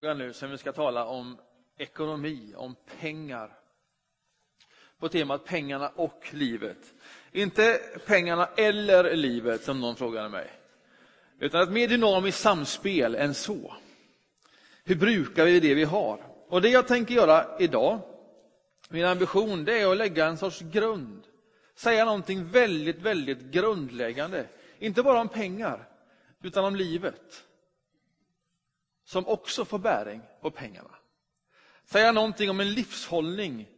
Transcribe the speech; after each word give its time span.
nu 0.00 0.32
som 0.32 0.50
vi 0.50 0.58
ska 0.58 0.72
tala 0.72 1.04
om 1.04 1.38
ekonomi, 1.78 2.54
om 2.56 2.76
pengar. 3.00 3.58
På 4.98 5.08
temat 5.08 5.44
pengarna 5.44 5.88
och 5.88 6.28
livet. 6.30 6.94
Inte 7.32 7.80
pengarna 8.06 8.48
eller 8.56 9.16
livet 9.16 9.64
som 9.64 9.80
någon 9.80 9.96
frågade 9.96 10.28
mig. 10.28 10.50
Utan 11.38 11.62
ett 11.62 11.70
mer 11.70 11.88
dynamiskt 11.88 12.40
samspel 12.40 13.14
än 13.14 13.34
så. 13.34 13.74
Hur 14.84 14.96
brukar 14.96 15.44
vi 15.44 15.60
det 15.60 15.74
vi 15.74 15.84
har? 15.84 16.20
Och 16.48 16.62
det 16.62 16.68
jag 16.68 16.88
tänker 16.88 17.14
göra 17.14 17.58
idag, 17.58 18.00
min 18.88 19.04
ambition, 19.04 19.64
det 19.64 19.80
är 19.80 19.90
att 19.90 19.96
lägga 19.96 20.26
en 20.26 20.36
sorts 20.36 20.60
grund. 20.60 21.22
Säga 21.74 22.04
någonting 22.04 22.44
väldigt, 22.44 22.98
väldigt 22.98 23.40
grundläggande. 23.40 24.46
Inte 24.78 25.02
bara 25.02 25.20
om 25.20 25.28
pengar, 25.28 25.88
utan 26.42 26.64
om 26.64 26.76
livet 26.76 27.47
som 29.08 29.26
också 29.28 29.64
får 29.64 29.78
bäring 29.78 30.22
på 30.40 30.50
pengarna. 30.50 30.90
Säga 31.84 32.12
någonting 32.12 32.50
om 32.50 32.60
en 32.60 32.72
livshållning. 32.72 33.68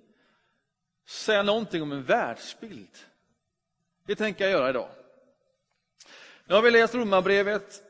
Säga 1.07 1.43
någonting 1.43 1.83
om 1.83 1.93
en 1.93 2.03
världsbild. 2.03 2.99
Det 4.07 4.17
tänker 4.17 4.45
jag 4.45 4.51
göra 4.51 4.71
idag. 4.71 4.89
Nu 6.45 6.55
har 6.55 6.63
vi 6.63 6.71
läst 6.71 6.95
Romarbrevet 6.95 7.83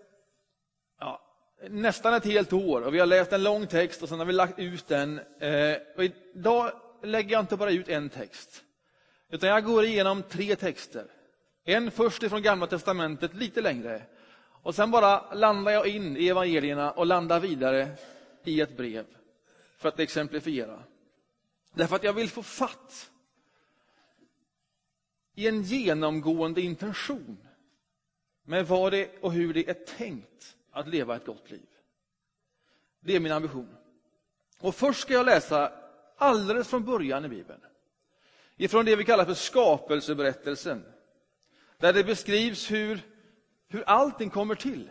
ja, 0.99 1.23
nästan 1.69 2.15
ett 2.15 2.25
helt 2.25 2.53
år 2.53 2.83
och 2.83 2.95
vi 2.95 2.99
har 2.99 3.07
läst 3.07 3.33
en 3.33 3.43
lång 3.43 3.67
text 3.67 4.03
och 4.03 4.09
sen 4.09 4.19
har 4.19 4.27
vi 4.27 4.33
lagt 4.33 4.59
ut 4.59 4.89
den. 4.89 5.19
Eh, 5.19 5.77
och 5.97 6.05
idag 6.05 6.73
lägger 7.03 7.33
jag 7.33 7.43
inte 7.43 7.57
bara 7.57 7.71
ut 7.71 7.89
en 7.89 8.09
text, 8.09 8.65
utan 9.31 9.49
jag 9.49 9.65
går 9.65 9.85
igenom 9.85 10.23
tre 10.23 10.57
texter. 10.57 11.07
En 11.65 11.91
först 11.91 12.23
ifrån 12.23 12.43
Gamla 12.43 12.67
testamentet, 12.67 13.35
lite 13.35 13.61
längre, 13.61 14.03
och 14.63 14.75
sen 14.75 14.91
bara 14.91 15.35
landar 15.35 15.73
jag 15.73 15.87
in 15.87 16.17
i 16.17 16.29
evangelierna 16.29 16.91
och 16.91 17.07
landar 17.07 17.41
vidare 17.41 17.89
i 18.45 18.61
ett 18.61 18.77
brev 18.77 19.07
för 19.77 19.89
att 19.89 20.01
exemplifiera. 20.01 20.83
Därför 21.75 21.97
att 21.97 22.05
jag 22.05 22.13
vill 22.13 22.31
få 22.31 22.43
fatt 22.43 23.11
i 25.35 25.49
en 25.49 25.63
genomgående 25.63 26.61
intention 26.61 27.39
med 28.45 28.67
vad 28.67 28.93
det 28.93 29.19
och 29.21 29.33
hur 29.33 29.55
det 29.55 29.71
är 29.71 29.75
tänkt 29.75 30.57
att 30.71 30.89
leva 30.89 31.17
ett 31.17 31.27
gott 31.27 31.51
liv. 31.51 31.69
Det 33.01 33.17
är 33.17 33.21
min 33.21 33.33
ambition. 33.33 33.77
Och 34.61 34.75
först 34.75 35.01
ska 35.01 35.13
jag 35.13 35.27
läsa 35.27 35.73
alldeles 36.17 36.69
från 36.69 36.85
början 36.85 37.25
i 37.25 37.29
Bibeln. 37.29 37.61
Ifrån 38.57 38.85
det 38.85 38.97
vi 38.97 39.05
kallar 39.05 39.25
för 39.25 39.35
skapelseberättelsen. 39.35 40.85
Där 41.79 41.93
det 41.93 42.05
beskrivs 42.05 42.71
hur 42.71 43.01
hur 43.71 43.85
allting 43.87 44.31
kommer 44.31 44.55
till. 44.55 44.91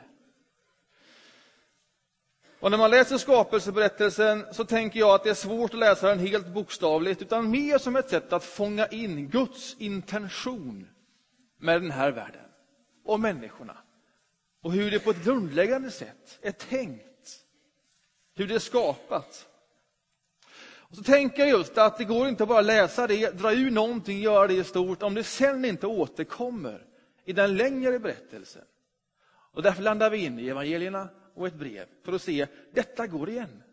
Och 2.59 2.71
när 2.71 2.77
man 2.77 2.91
läser 2.91 3.17
skapelseberättelsen 3.17 4.45
så 4.51 4.65
tänker 4.65 4.99
jag 4.99 5.09
att 5.09 5.23
det 5.23 5.29
är 5.29 5.33
svårt 5.33 5.73
att 5.73 5.79
läsa 5.79 6.09
den 6.09 6.19
helt 6.19 6.47
bokstavligt, 6.47 7.21
utan 7.21 7.51
mer 7.51 7.77
som 7.77 7.95
ett 7.95 8.09
sätt 8.09 8.33
att 8.33 8.43
fånga 8.43 8.87
in 8.87 9.29
Guds 9.29 9.75
intention 9.79 10.87
med 11.57 11.81
den 11.81 11.91
här 11.91 12.11
världen 12.11 12.45
och 13.05 13.19
människorna. 13.19 13.77
Och 14.61 14.71
hur 14.71 14.91
det 14.91 14.99
på 14.99 15.09
ett 15.09 15.23
grundläggande 15.23 15.91
sätt 15.91 16.39
är 16.41 16.51
tänkt. 16.51 17.39
Hur 18.35 18.47
det 18.47 18.55
är 18.55 18.59
skapat. 18.59 19.47
Och 20.61 20.95
så 20.95 21.03
tänker 21.03 21.39
jag 21.39 21.49
just 21.49 21.77
att 21.77 21.97
det 21.97 22.03
går 22.03 22.27
inte 22.27 22.43
att 22.43 22.49
bara 22.49 22.61
läsa 22.61 23.07
det, 23.07 23.29
dra 23.29 23.53
ur 23.53 23.71
någonting, 23.71 24.19
göra 24.19 24.47
det 24.47 24.63
stort, 24.63 25.03
om 25.03 25.13
det 25.13 25.23
sen 25.23 25.65
inte 25.65 25.87
återkommer 25.87 26.88
i 27.29 27.33
den 27.33 27.57
längre 27.57 27.99
berättelsen. 27.99 28.65
Och 29.51 29.63
därför 29.63 29.81
landar 29.81 30.09
vi 30.09 30.25
in 30.25 30.39
i 30.39 30.47
evangelierna 30.47 31.09
och 31.35 31.47
ett 31.47 31.53
brev 31.53 31.87
för 32.03 32.13
att 32.13 32.21
se, 32.21 32.47
detta 32.73 33.07
går 33.07 33.29
igen. 33.29 33.63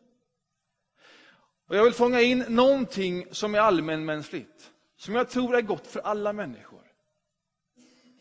Och 1.66 1.76
jag 1.76 1.84
vill 1.84 1.92
fånga 1.92 2.20
in 2.20 2.44
någonting 2.48 3.26
som 3.30 3.54
är 3.54 3.58
allmänmänskligt, 3.58 4.72
som 4.96 5.14
jag 5.14 5.30
tror 5.30 5.56
är 5.56 5.62
gott 5.62 5.86
för 5.86 6.00
alla 6.00 6.32
människor. 6.32 6.82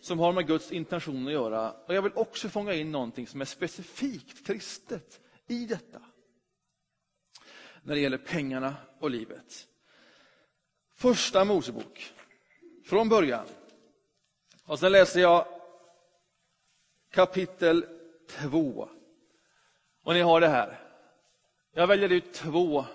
Som 0.02 0.20
har 0.20 0.34
med 0.34 0.48
Guds 0.48 0.72
intention 0.72 1.28
att 1.28 1.34
göra. 1.34 1.72
Och 1.72 1.94
jag 1.94 2.02
vill 2.02 2.12
också 2.16 2.50
fånga 2.50 2.74
in 2.74 2.92
någonting 2.92 3.28
som 3.28 3.42
är 3.42 3.46
specifikt 3.46 4.48
kristet 4.48 5.20
i 5.48 5.66
detta. 5.66 6.02
När 7.84 7.96
det 7.96 8.02
gäller 8.02 8.18
pengarna 8.18 8.76
och 9.00 9.10
livet. 9.10 9.68
Första 10.94 11.46
Mosebok, 11.46 12.14
från 12.86 13.10
början. 13.10 13.48
Och 14.66 14.80
sen 14.80 14.92
läser 14.92 15.20
jag 15.20 15.48
kapitel 17.12 17.86
2. 18.30 18.90
Och 20.04 20.14
ni 20.14 20.20
har 20.20 20.42
det 20.42 20.48
här. 20.48 20.80
Jag 21.72 21.88
väljer 21.88 22.10
ut 22.10 22.34
två 22.34 22.86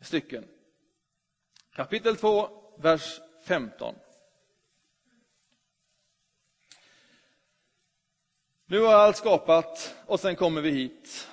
stycken. 0.00 0.48
Kapitel 1.72 2.16
2, 2.16 2.48
vers 2.78 3.20
15. 3.44 3.94
Nu 8.66 8.80
har 8.80 8.94
allt 8.94 9.16
skapat 9.16 9.96
och 10.06 10.20
sen 10.20 10.36
kommer 10.36 10.60
vi 10.60 10.70
hit. 10.70 11.28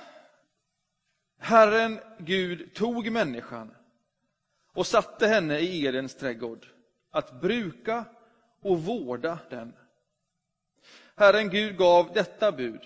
Herren 1.38 2.00
Gud 2.20 2.74
tog 2.74 3.12
människan 3.12 3.76
och 4.74 4.88
satte 4.88 5.28
henne 5.28 5.60
i 5.60 5.86
Edens 5.86 6.16
trädgård 6.16 6.68
att 7.12 7.42
bruka 7.42 8.06
och 8.62 8.84
vårda 8.84 9.40
den. 9.50 9.74
Herren 11.16 11.50
Gud 11.50 11.78
gav 11.78 12.14
detta 12.14 12.52
bud. 12.52 12.82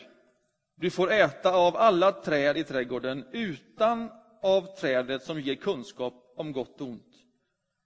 Du 0.75 0.89
får 0.89 1.11
äta 1.11 1.53
av 1.53 1.77
alla 1.77 2.11
träd 2.11 2.57
i 2.57 2.63
trädgården 2.63 3.25
utan 3.31 4.11
av 4.41 4.75
trädet 4.75 5.23
som 5.23 5.39
ger 5.39 5.55
kunskap 5.55 6.33
om 6.35 6.51
gott 6.51 6.81
och 6.81 6.87
ont. 6.87 7.15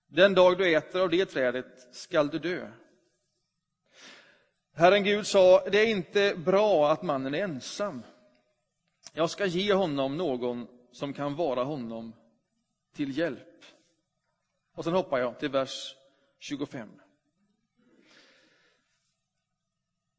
Den 0.08 0.34
dag 0.34 0.58
du 0.58 0.76
äter 0.76 1.02
av 1.02 1.10
det 1.10 1.26
trädet 1.26 1.96
skall 1.96 2.30
du 2.30 2.40
dö. 2.40 2.72
Herren 4.76 5.04
Gud 5.04 5.28
sa, 5.28 5.70
det 5.70 5.78
är 5.78 5.88
inte 5.88 6.36
bra 6.36 6.92
att 6.92 7.04
mannen 7.04 7.34
är 7.34 7.44
ensam. 7.44 8.04
Jag 9.14 9.30
ska 9.30 9.46
ge 9.46 9.74
honom 9.74 10.18
någon 10.18 10.68
som 10.92 11.14
kan 11.14 11.36
vara 11.36 11.64
honom 11.64 12.14
till 12.96 13.18
hjälp. 13.18 13.64
Och 14.76 14.84
sen 14.84 14.94
hoppar 14.94 15.20
jag 15.20 15.40
till 15.40 15.50
vers 15.50 15.96
25. 16.40 16.90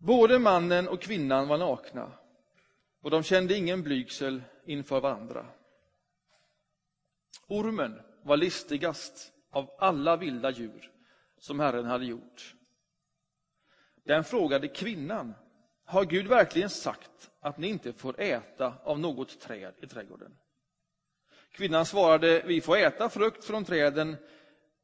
Både 0.03 0.39
mannen 0.39 0.89
och 0.89 1.03
kvinnan 1.03 1.49
var 1.49 1.59
nakna 1.59 2.13
och 3.01 3.11
de 3.11 3.23
kände 3.23 3.55
ingen 3.57 3.83
blygsel 3.83 4.43
inför 4.65 5.01
varandra. 5.01 5.47
Ormen 7.47 8.01
var 8.23 8.37
listigast 8.37 9.33
av 9.51 9.71
alla 9.79 10.17
vilda 10.17 10.51
djur 10.51 10.91
som 11.39 11.61
Herren 11.61 11.85
hade 11.85 12.05
gjort. 12.05 12.55
Den 14.05 14.25
frågade 14.25 14.69
kvinnan, 14.69 15.35
har 15.85 16.05
Gud 16.05 16.27
verkligen 16.27 16.71
sagt 16.71 17.31
att 17.41 17.59
ni 17.59 17.69
inte 17.69 17.93
får 17.93 18.21
äta 18.21 18.75
av 18.85 18.99
något 18.99 19.41
träd 19.41 19.75
i 19.83 19.87
trädgården? 19.87 20.37
Kvinnan 21.53 21.87
svarade, 21.87 22.43
vi 22.47 22.61
får 22.61 22.77
äta 22.77 23.09
frukt 23.09 23.45
från 23.45 23.65
träden, 23.65 24.17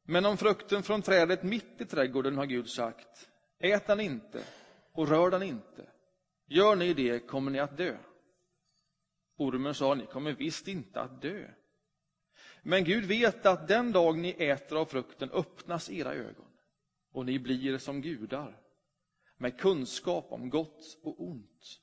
men 0.03 0.25
om 0.25 0.37
frukten 0.37 0.83
från 0.83 1.01
trädet 1.01 1.43
mitt 1.43 1.81
i 1.81 1.85
trädgården 1.85 2.37
har 2.37 2.45
Gud 2.45 2.69
sagt, 2.69 3.29
ät 3.59 3.87
den 3.87 3.99
inte, 3.99 4.43
och 4.97 5.07
rör 5.07 5.31
den 5.31 5.43
inte. 5.43 5.89
Gör 6.45 6.75
ni 6.75 6.93
det 6.93 7.19
kommer 7.19 7.51
ni 7.51 7.59
att 7.59 7.77
dö. 7.77 7.97
Ormen 9.37 9.73
sa, 9.75 9.93
ni 9.93 10.05
kommer 10.05 10.33
visst 10.33 10.67
inte 10.67 11.01
att 11.01 11.21
dö. 11.21 11.49
Men 12.61 12.83
Gud 12.83 13.05
vet 13.05 13.45
att 13.45 13.67
den 13.67 13.91
dag 13.91 14.17
ni 14.17 14.29
äter 14.29 14.77
av 14.77 14.85
frukten 14.85 15.31
öppnas 15.31 15.89
era 15.89 16.13
ögon 16.13 16.51
och 17.11 17.25
ni 17.25 17.39
blir 17.39 17.77
som 17.77 18.01
gudar 18.01 18.61
med 19.37 19.59
kunskap 19.59 20.25
om 20.29 20.49
gott 20.49 20.97
och 21.03 21.23
ont. 21.23 21.79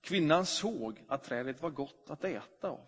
Kvinnan 0.00 0.46
såg 0.46 1.04
att 1.08 1.24
trädet 1.24 1.62
var 1.62 1.70
gott 1.70 2.10
att 2.10 2.24
äta 2.24 2.70
av. 2.70 2.86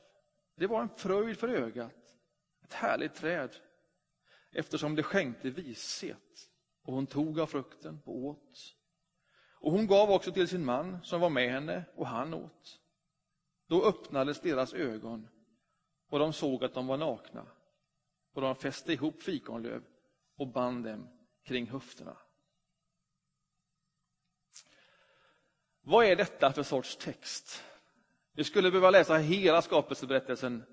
Det 0.57 0.67
var 0.67 0.83
en 0.83 0.97
fröjd 0.97 1.39
för 1.39 1.49
ögat, 1.49 2.17
ett 2.65 2.73
härligt 2.73 3.15
träd 3.15 3.57
eftersom 4.53 4.95
det 4.95 5.03
skänkte 5.03 5.51
vishet 5.51 6.49
och 6.83 6.95
hon 6.95 7.07
tog 7.07 7.41
av 7.41 7.47
frukten 7.47 7.99
och 8.05 8.17
åt. 8.17 8.77
Och 9.63 9.73
hon 9.73 9.87
gav 9.87 10.11
också 10.11 10.33
till 10.33 10.49
sin 10.49 10.65
man 10.65 10.99
som 11.05 11.21
var 11.21 11.31
med 11.31 11.51
henne 11.51 11.85
och 11.95 12.07
han 12.07 12.35
åt. 12.35 12.81
Då 13.67 13.85
öppnades 13.85 14.41
deras 14.41 14.75
ögon 14.75 15.29
och 16.09 16.19
de 16.19 16.33
såg 16.33 16.65
att 16.65 16.75
de 16.75 16.87
var 16.87 16.97
nakna 16.97 17.47
och 18.33 18.43
de 18.43 18.57
fäste 18.57 18.93
ihop 18.93 19.23
fikonlöv 19.23 19.83
och 20.37 20.49
band 20.49 20.85
dem 20.85 21.09
kring 21.45 21.67
höfterna. 21.67 22.17
Vad 25.81 26.07
är 26.07 26.17
detta 26.17 26.53
för 26.53 26.63
sorts 26.63 26.97
text? 26.97 27.65
Vi 28.33 28.45
skulle 28.45 28.71
behöva 28.71 28.91
läsa 28.91 29.17
hela 29.17 29.63
skapelseberättelsen, 29.63 30.65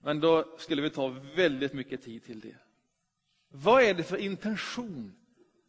men 0.00 0.20
då 0.20 0.58
skulle 0.58 0.82
vi 0.82 0.90
ta 0.90 1.08
väldigt 1.36 1.72
mycket 1.72 2.02
tid 2.02 2.24
till 2.24 2.40
det. 2.40 2.56
Vad 3.48 3.82
är 3.82 3.94
det 3.94 4.04
för 4.04 4.16
intention 4.16 5.12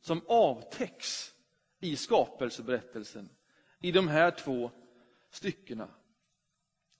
som 0.01 0.21
avtäcks 0.27 1.33
i 1.79 1.95
skapelseberättelsen, 1.95 3.29
i 3.79 3.91
de 3.91 4.07
här 4.07 4.31
två 4.31 4.71
styckena. 5.31 5.87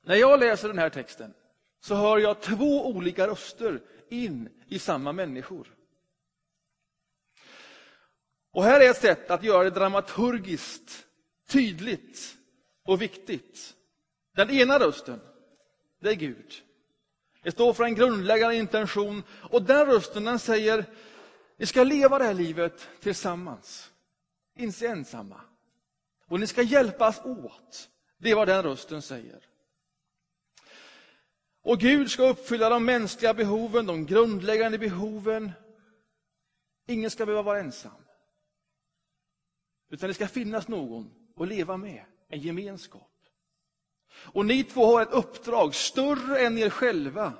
När 0.03 0.15
jag 0.15 0.39
läser 0.39 0.67
den 0.67 0.77
här 0.77 0.89
texten 0.89 1.33
så 1.79 1.95
hör 1.95 2.17
jag 2.17 2.41
två 2.41 2.87
olika 2.87 3.27
röster 3.27 3.81
in 4.09 4.49
i 4.67 4.79
samma 4.79 5.11
människor. 5.11 5.75
Och 8.51 8.63
här 8.63 8.81
är 8.81 8.89
ett 8.89 9.01
sätt 9.01 9.31
att 9.31 9.43
göra 9.43 9.63
det 9.63 9.69
dramaturgiskt 9.69 11.05
tydligt 11.47 12.37
och 12.83 13.01
viktigt. 13.01 13.75
Den 14.35 14.49
ena 14.49 14.79
rösten, 14.79 15.21
det 15.99 16.09
är 16.09 16.15
Gud. 16.15 16.53
Det 17.43 17.51
står 17.51 17.73
för 17.73 17.83
en 17.83 17.95
grundläggande 17.95 18.55
intention 18.55 19.23
och 19.29 19.63
den 19.63 19.85
rösten 19.85 20.25
den 20.25 20.39
säger, 20.39 20.85
ni 21.57 21.65
ska 21.65 21.83
leva 21.83 22.19
det 22.19 22.25
här 22.25 22.33
livet 22.33 22.89
tillsammans, 22.99 23.91
inte 24.59 24.87
ensamma. 24.87 25.41
Och 26.27 26.39
ni 26.39 26.47
ska 26.47 26.61
hjälpas 26.61 27.25
åt. 27.25 27.89
Det 28.17 28.31
är 28.31 28.35
vad 28.35 28.47
den 28.47 28.63
rösten 28.63 29.01
säger. 29.01 29.45
Och 31.61 31.79
Gud 31.79 32.11
ska 32.11 32.29
uppfylla 32.29 32.69
de 32.69 32.85
mänskliga 32.85 33.33
behoven, 33.33 33.85
de 33.85 34.05
grundläggande 34.05 34.77
behoven. 34.77 35.51
Ingen 36.85 37.11
ska 37.11 37.25
behöva 37.25 37.41
vara 37.41 37.59
ensam. 37.59 38.01
Utan 39.89 40.07
det 40.07 40.13
ska 40.13 40.27
finnas 40.27 40.67
någon 40.67 41.11
att 41.35 41.47
leva 41.47 41.77
med, 41.77 42.05
en 42.27 42.39
gemenskap. 42.39 43.11
Och 44.11 44.45
ni 44.45 44.63
två 44.63 44.85
har 44.85 45.01
ett 45.01 45.13
uppdrag 45.13 45.75
större 45.75 46.39
än 46.39 46.57
er 46.57 46.69
själva. 46.69 47.33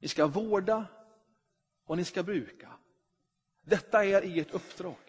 Ni 0.00 0.08
ska 0.08 0.26
vårda 0.26 0.86
och 1.84 1.96
ni 1.96 2.04
ska 2.04 2.22
bruka. 2.22 2.72
Detta 3.62 4.04
är 4.04 4.38
ert 4.38 4.50
uppdrag 4.50 5.07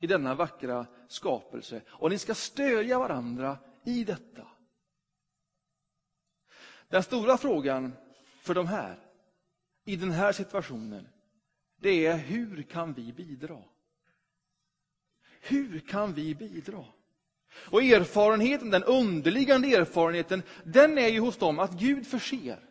i 0.00 0.06
denna 0.06 0.34
vackra 0.34 0.86
skapelse. 1.08 1.82
Och 1.88 2.10
ni 2.10 2.18
ska 2.18 2.34
stödja 2.34 2.98
varandra 2.98 3.58
i 3.84 4.04
detta. 4.04 4.46
Den 6.88 7.02
stora 7.02 7.36
frågan 7.36 7.92
för 8.40 8.54
de 8.54 8.66
här, 8.66 8.98
i 9.84 9.96
den 9.96 10.10
här 10.10 10.32
situationen, 10.32 11.08
det 11.76 12.06
är 12.06 12.16
hur 12.16 12.62
kan 12.62 12.92
vi 12.92 13.12
bidra? 13.12 13.62
Hur 15.40 15.80
kan 15.80 16.12
vi 16.12 16.34
bidra? 16.34 16.84
Och 17.52 17.82
erfarenheten, 17.82 18.70
den 18.70 18.84
underliggande 18.84 19.68
erfarenheten, 19.68 20.42
den 20.64 20.98
är 20.98 21.08
ju 21.08 21.20
hos 21.20 21.36
dem 21.36 21.58
att 21.58 21.72
Gud 21.72 22.06
förser. 22.06 22.68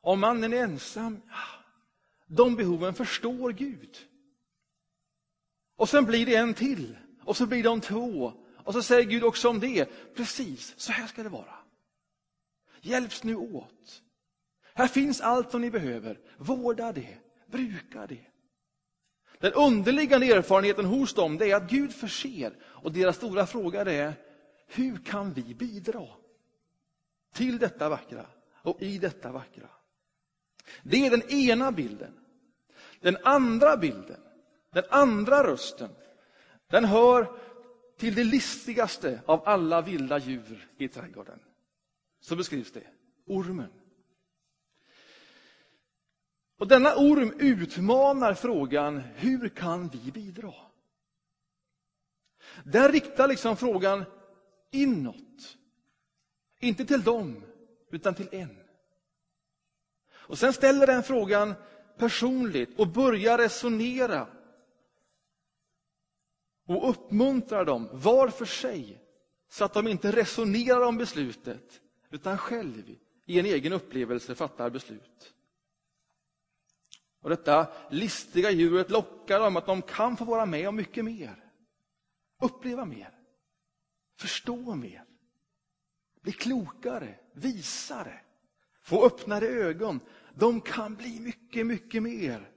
Om 0.00 0.20
mannen 0.20 0.52
är 0.52 0.62
ensam, 0.62 1.22
de 2.26 2.56
behoven 2.56 2.94
förstår 2.94 3.52
Gud. 3.52 4.08
Och 5.78 5.88
sen 5.88 6.04
blir 6.04 6.26
det 6.26 6.34
en 6.34 6.54
till, 6.54 6.96
och 7.24 7.36
så 7.36 7.46
blir 7.46 7.62
de 7.62 7.80
två. 7.80 8.32
Och 8.56 8.72
så 8.72 8.82
säger 8.82 9.02
Gud 9.02 9.24
också 9.24 9.48
om 9.48 9.60
det, 9.60 9.88
precis 10.14 10.74
så 10.76 10.92
här 10.92 11.06
ska 11.06 11.22
det 11.22 11.28
vara. 11.28 11.54
Hjälps 12.80 13.24
nu 13.24 13.36
åt. 13.36 14.02
Här 14.74 14.88
finns 14.88 15.20
allt 15.20 15.50
som 15.50 15.60
ni 15.60 15.70
behöver. 15.70 16.18
Vårda 16.36 16.92
det, 16.92 17.18
bruka 17.46 18.06
det. 18.06 18.26
Den 19.38 19.52
underliggande 19.52 20.26
erfarenheten 20.26 20.84
hos 20.84 21.14
dem 21.14 21.42
är 21.42 21.54
att 21.54 21.70
Gud 21.70 21.94
förser. 21.94 22.52
Och 22.62 22.92
deras 22.92 23.16
stora 23.16 23.46
fråga 23.46 23.80
är, 23.80 24.12
hur 24.66 24.96
kan 25.04 25.32
vi 25.32 25.54
bidra 25.54 26.06
till 27.34 27.58
detta 27.58 27.88
vackra 27.88 28.26
och 28.54 28.82
i 28.82 28.98
detta 28.98 29.32
vackra? 29.32 29.68
Det 30.82 31.06
är 31.06 31.10
den 31.10 31.30
ena 31.30 31.72
bilden. 31.72 32.12
Den 33.00 33.16
andra 33.24 33.76
bilden, 33.76 34.20
den 34.70 34.84
andra 34.90 35.46
rösten, 35.46 35.90
den 36.66 36.84
hör 36.84 37.38
till 37.96 38.14
det 38.14 38.24
listigaste 38.24 39.20
av 39.26 39.48
alla 39.48 39.82
vilda 39.82 40.18
djur 40.18 40.68
i 40.76 40.88
trädgården. 40.88 41.40
Så 42.20 42.36
beskrivs 42.36 42.72
det. 42.72 42.86
Ormen. 43.26 43.70
Och 46.58 46.68
denna 46.68 46.94
orm 46.96 47.32
utmanar 47.38 48.34
frågan, 48.34 48.98
hur 48.98 49.48
kan 49.48 49.88
vi 49.88 50.12
bidra? 50.12 50.54
Den 52.64 52.92
riktar 52.92 53.28
liksom 53.28 53.56
frågan 53.56 54.04
inåt. 54.70 55.56
Inte 56.60 56.84
till 56.84 57.02
dem, 57.02 57.44
utan 57.90 58.14
till 58.14 58.28
en. 58.32 58.56
Och 60.10 60.38
sen 60.38 60.52
ställer 60.52 60.86
den 60.86 61.02
frågan 61.02 61.54
personligt 61.98 62.78
och 62.78 62.88
börjar 62.88 63.38
resonera. 63.38 64.26
Och 66.68 66.90
uppmuntrar 66.90 67.64
dem 67.64 67.88
var 67.92 68.28
för 68.28 68.44
sig, 68.44 69.00
så 69.48 69.64
att 69.64 69.74
de 69.74 69.88
inte 69.88 70.12
resonerar 70.12 70.80
om 70.80 70.96
beslutet, 70.96 71.80
utan 72.10 72.38
själv 72.38 72.96
i 73.26 73.38
en 73.38 73.46
egen 73.46 73.72
upplevelse 73.72 74.34
fattar 74.34 74.70
beslut. 74.70 75.34
Och 77.20 77.30
detta 77.30 77.66
listiga 77.90 78.50
djuret 78.50 78.90
lockar 78.90 79.40
dem 79.40 79.56
att 79.56 79.66
de 79.66 79.82
kan 79.82 80.16
få 80.16 80.24
vara 80.24 80.46
med 80.46 80.68
om 80.68 80.76
mycket 80.76 81.04
mer. 81.04 81.44
Uppleva 82.42 82.84
mer. 82.84 83.18
Förstå 84.16 84.74
mer. 84.74 85.04
Bli 86.22 86.32
klokare, 86.32 87.14
visare. 87.32 88.20
Få 88.82 89.06
öppnare 89.06 89.46
ögon. 89.46 90.00
De 90.34 90.60
kan 90.60 90.94
bli 90.94 91.20
mycket, 91.20 91.66
mycket 91.66 92.02
mer. 92.02 92.50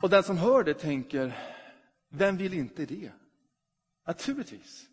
Och 0.00 0.10
den 0.10 0.22
som 0.22 0.38
hör 0.38 0.64
det 0.64 0.74
tänker, 0.74 1.38
vem 2.08 2.36
vill 2.36 2.54
inte 2.54 2.86
det? 2.86 3.12
Naturligtvis. 4.06 4.86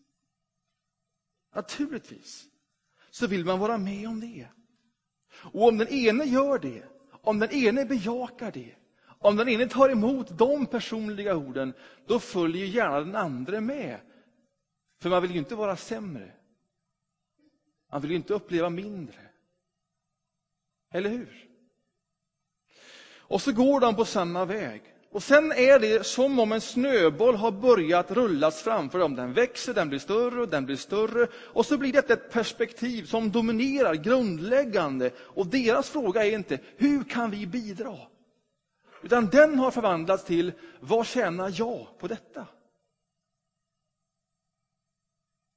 Naturligtvis 1.55 2.47
så 3.09 3.27
vill 3.27 3.45
man 3.45 3.59
vara 3.59 3.77
med 3.77 4.07
om 4.07 4.19
det. 4.19 4.47
Och 5.33 5.67
om 5.67 5.77
den 5.77 5.87
ene 5.87 6.23
gör 6.23 6.59
det, 6.59 6.83
om 7.11 7.39
den 7.39 7.51
ene 7.51 7.85
bejakar 7.85 8.51
det, 8.51 8.75
om 9.19 9.35
den 9.35 9.49
ene 9.49 9.67
tar 9.67 9.89
emot 9.89 10.37
de 10.37 10.65
personliga 10.65 11.35
orden, 11.35 11.73
då 12.05 12.19
följer 12.19 12.65
gärna 12.65 12.99
den 12.99 13.15
andra 13.15 13.61
med. 13.61 13.99
För 15.01 15.09
man 15.09 15.21
vill 15.21 15.31
ju 15.31 15.39
inte 15.39 15.55
vara 15.55 15.75
sämre. 15.75 16.31
Man 17.91 18.01
vill 18.01 18.11
ju 18.11 18.17
inte 18.17 18.33
uppleva 18.33 18.69
mindre. 18.69 19.21
Eller 20.91 21.09
hur? 21.09 21.49
Och 23.09 23.41
så 23.41 23.51
går 23.51 23.79
de 23.79 23.95
på 23.95 24.05
samma 24.05 24.45
väg. 24.45 24.96
Och 25.11 25.23
sen 25.23 25.51
är 25.51 25.79
det 25.79 26.05
som 26.05 26.39
om 26.39 26.51
en 26.51 26.61
snöboll 26.61 27.35
har 27.35 27.51
börjat 27.51 28.11
rullas 28.11 28.61
framför 28.61 28.99
dem. 28.99 29.15
Den 29.15 29.33
växer, 29.33 29.73
den 29.73 29.89
blir 29.89 29.99
större 29.99 30.41
och 30.41 30.49
den 30.49 30.65
blir 30.65 30.75
större. 30.75 31.27
Och 31.33 31.65
så 31.65 31.77
blir 31.77 31.93
detta 31.93 32.13
ett 32.13 32.31
perspektiv 32.31 33.05
som 33.05 33.31
dominerar, 33.31 33.95
grundläggande. 33.95 35.11
Och 35.17 35.47
deras 35.47 35.89
fråga 35.89 36.25
är 36.25 36.31
inte, 36.31 36.59
hur 36.77 37.03
kan 37.03 37.31
vi 37.31 37.47
bidra? 37.47 37.97
Utan 39.01 39.25
den 39.25 39.59
har 39.59 39.71
förvandlats 39.71 40.23
till, 40.23 40.51
vad 40.79 41.07
tjänar 41.07 41.53
jag 41.55 41.87
på 41.99 42.07
detta? 42.07 42.47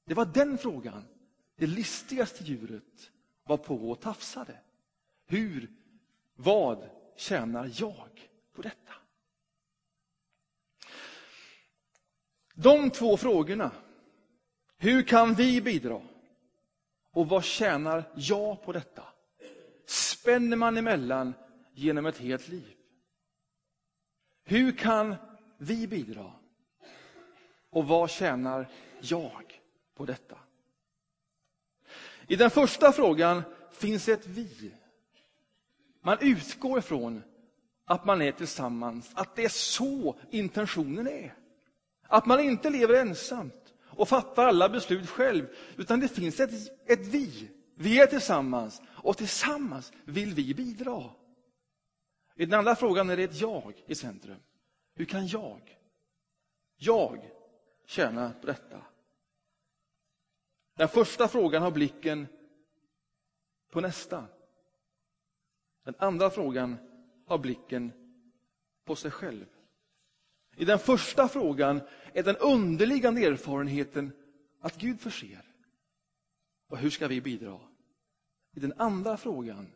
Det 0.06 0.14
var 0.14 0.24
den 0.24 0.58
frågan 0.58 1.04
det 1.56 1.66
listigaste 1.66 2.44
djuret 2.44 3.10
var 3.44 3.56
på 3.56 3.90
och 3.90 4.00
tafsade. 4.00 4.58
Hur, 5.26 5.70
vad 6.36 6.88
tjänar 7.16 7.70
jag 7.74 8.28
på 8.52 8.62
detta? 8.62 8.92
De 12.62 12.90
två 12.90 13.16
frågorna, 13.16 13.70
hur 14.78 15.02
kan 15.02 15.34
vi 15.34 15.60
bidra? 15.60 16.00
Och 17.12 17.28
vad 17.28 17.44
tjänar 17.44 18.04
jag 18.14 18.62
på 18.62 18.72
detta? 18.72 19.02
Spänner 19.86 20.56
man 20.56 20.76
emellan 20.76 21.34
genom 21.72 22.06
ett 22.06 22.18
helt 22.18 22.48
liv. 22.48 22.76
Hur 24.44 24.72
kan 24.72 25.14
vi 25.58 25.86
bidra? 25.86 26.32
Och 27.70 27.88
vad 27.88 28.10
tjänar 28.10 28.68
jag 29.00 29.60
på 29.94 30.04
detta? 30.04 30.38
I 32.26 32.36
den 32.36 32.50
första 32.50 32.92
frågan 32.92 33.42
finns 33.72 34.08
ett 34.08 34.26
vi. 34.26 34.72
Man 36.00 36.18
utgår 36.20 36.78
ifrån 36.78 37.22
att 37.84 38.04
man 38.04 38.22
är 38.22 38.32
tillsammans, 38.32 39.10
att 39.14 39.36
det 39.36 39.44
är 39.44 39.48
så 39.48 40.18
intentionen 40.30 41.08
är. 41.08 41.39
Att 42.10 42.26
man 42.26 42.40
inte 42.40 42.70
lever 42.70 42.94
ensamt 42.94 43.74
och 43.86 44.08
fattar 44.08 44.46
alla 44.46 44.68
beslut 44.68 45.08
själv, 45.08 45.46
utan 45.76 46.00
det 46.00 46.08
finns 46.08 46.40
ett, 46.40 46.50
ett 46.86 47.06
vi. 47.06 47.50
Vi 47.74 48.00
är 48.00 48.06
tillsammans 48.06 48.82
och 48.88 49.16
tillsammans 49.16 49.92
vill 50.04 50.34
vi 50.34 50.54
bidra. 50.54 51.10
I 52.34 52.46
den 52.46 52.58
andra 52.58 52.76
frågan 52.76 53.10
är 53.10 53.16
det 53.16 53.22
ett 53.22 53.40
jag 53.40 53.84
i 53.86 53.94
centrum. 53.94 54.40
Hur 54.94 55.04
kan 55.04 55.26
jag, 55.26 55.78
jag, 56.76 57.30
tjäna 57.86 58.32
på 58.40 58.46
detta? 58.46 58.82
Den 60.76 60.88
första 60.88 61.28
frågan 61.28 61.62
har 61.62 61.70
blicken 61.70 62.26
på 63.70 63.80
nästa. 63.80 64.24
Den 65.84 65.94
andra 65.98 66.30
frågan 66.30 66.76
har 67.26 67.38
blicken 67.38 67.92
på 68.84 68.96
sig 68.96 69.10
själv. 69.10 69.46
I 70.56 70.64
den 70.64 70.78
första 70.78 71.28
frågan 71.28 71.80
är 72.14 72.22
den 72.22 72.36
underliggande 72.36 73.24
erfarenheten 73.24 74.12
att 74.60 74.76
Gud 74.76 75.00
förser. 75.00 75.42
Och 76.68 76.78
hur 76.78 76.90
ska 76.90 77.08
vi 77.08 77.20
bidra? 77.20 77.60
I 78.56 78.60
den 78.60 78.72
andra 78.76 79.16
frågan 79.16 79.72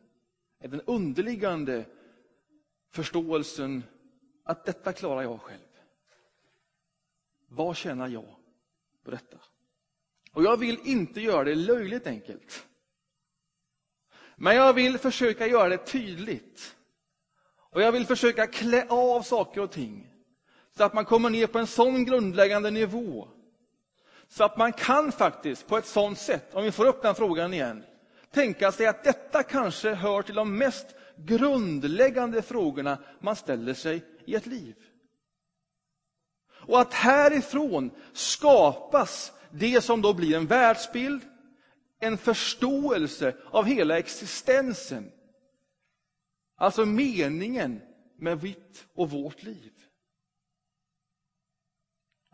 är 0.59 0.69
den 0.69 0.81
underliggande 0.81 1.85
förståelsen 2.91 3.83
att 4.45 4.65
detta 4.65 4.93
klarar 4.93 5.23
jag 5.23 5.41
själv. 5.41 5.61
Vad 7.49 7.77
tjänar 7.77 8.09
jag 8.09 8.35
på 9.05 9.11
detta? 9.11 9.39
Och 10.33 10.43
jag 10.43 10.57
vill 10.57 10.79
inte 10.85 11.21
göra 11.21 11.45
det 11.45 11.55
löjligt 11.55 12.07
enkelt. 12.07 12.67
Men 14.37 14.57
jag 14.57 14.73
vill 14.73 14.99
försöka 14.99 15.47
göra 15.47 15.69
det 15.69 15.87
tydligt. 15.87 16.77
Och 17.57 17.83
jag 17.83 17.93
vill 17.93 18.07
försöka 18.07 18.47
klä 18.47 18.87
av 18.89 19.23
saker 19.23 19.61
och 19.61 19.71
ting. 19.71 20.14
Så 20.77 20.85
att 20.85 20.95
man 20.95 21.05
kommer 21.05 21.31
ner 21.31 21.47
på 21.47 21.59
en 21.59 21.67
sån 21.67 22.05
grundläggande 22.05 22.71
nivå. 22.71 23.29
Så 24.29 24.45
att 24.45 24.57
man 24.57 24.73
kan 24.73 25.13
faktiskt 25.13 25.67
på 25.67 25.79
ett 25.79 25.87
sånt 25.87 26.19
sätt, 26.19 26.55
om 26.55 26.65
vi 26.65 26.73
får 26.73 26.87
upp 26.87 27.03
den 27.03 27.15
frågan 27.15 27.55
igen, 27.55 27.85
tänka 28.31 28.73
sig 28.73 28.87
att 28.87 29.05
detta 29.05 29.43
kanske 29.43 29.95
hör 29.95 30.23
till 30.23 30.35
de 30.35 30.59
mest 30.59 30.87
grundläggande 31.17 32.43
frågorna 32.43 32.99
man 33.21 33.37
ställer 33.37 33.75
sig 33.75 34.05
i 34.25 34.35
ett 34.35 34.47
liv. 34.47 34.75
Och 36.67 36.81
att 36.81 36.95
härifrån 36.95 37.91
skapas 38.13 39.33
det 39.51 39.81
som 39.81 40.03
då 40.03 40.15
blir 40.15 40.37
en 40.37 40.47
världsbild, 40.47 41.23
en 42.01 42.19
förståelse 42.19 43.37
av 43.51 43.65
hela 43.65 43.99
existensen. 43.99 45.13
Alltså 46.57 46.85
meningen 46.85 47.81
med 48.19 48.43
mitt 48.43 48.87
och 48.95 49.11
vårt 49.11 49.43
liv. 49.43 49.74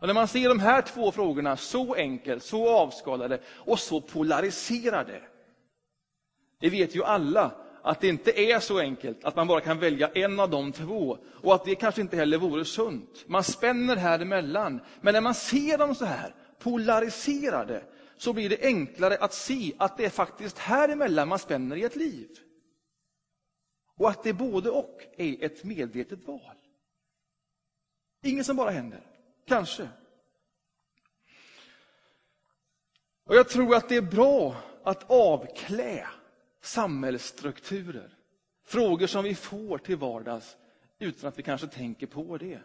Och 0.01 0.07
när 0.07 0.13
man 0.13 0.27
ser 0.27 0.49
de 0.49 0.59
här 0.59 0.81
två 0.81 1.11
frågorna 1.11 1.57
så 1.57 1.95
enkelt, 1.95 2.43
så 2.43 2.69
avskalade 2.69 3.39
och 3.47 3.79
så 3.79 4.01
polariserade. 4.01 5.21
Det 6.59 6.69
vet 6.69 6.95
ju 6.95 7.03
alla 7.03 7.51
att 7.81 8.01
det 8.01 8.07
inte 8.07 8.39
är 8.39 8.59
så 8.59 8.79
enkelt 8.79 9.23
att 9.23 9.35
man 9.35 9.47
bara 9.47 9.61
kan 9.61 9.79
välja 9.79 10.07
en 10.07 10.39
av 10.39 10.49
de 10.49 10.71
två 10.71 11.17
och 11.41 11.55
att 11.55 11.65
det 11.65 11.75
kanske 11.75 12.01
inte 12.01 12.17
heller 12.17 12.37
vore 12.37 12.65
sunt. 12.65 13.23
Man 13.27 13.43
spänner 13.43 13.95
här 13.95 14.19
emellan. 14.19 14.81
Men 15.01 15.13
när 15.13 15.21
man 15.21 15.33
ser 15.33 15.77
dem 15.77 15.95
så 15.95 16.05
här 16.05 16.35
polariserade 16.59 17.83
så 18.17 18.33
blir 18.33 18.49
det 18.49 18.61
enklare 18.61 19.17
att 19.17 19.33
se 19.33 19.73
att 19.77 19.97
det 19.97 20.05
är 20.05 20.09
faktiskt 20.09 20.57
här 20.57 20.89
emellan 20.89 21.27
man 21.27 21.39
spänner 21.39 21.75
i 21.75 21.83
ett 21.83 21.95
liv. 21.95 22.29
Och 23.97 24.09
att 24.09 24.23
det 24.23 24.33
både 24.33 24.69
och 24.69 25.01
är 25.17 25.43
ett 25.43 25.63
medvetet 25.63 26.27
val. 26.27 26.55
Inget 28.23 28.45
som 28.45 28.55
bara 28.55 28.69
händer. 28.69 29.10
Kanske. 29.45 29.89
Och 33.23 33.35
jag 33.35 33.49
tror 33.49 33.75
att 33.75 33.89
det 33.89 33.95
är 33.95 34.01
bra 34.01 34.55
att 34.83 35.11
avklä 35.11 36.07
samhällsstrukturer. 36.61 38.17
Frågor 38.63 39.07
som 39.07 39.23
vi 39.23 39.35
får 39.35 39.77
till 39.77 39.97
vardags 39.97 40.57
utan 40.99 41.27
att 41.27 41.39
vi 41.39 41.43
kanske 41.43 41.67
tänker 41.67 42.07
på 42.07 42.37
det. 42.37 42.59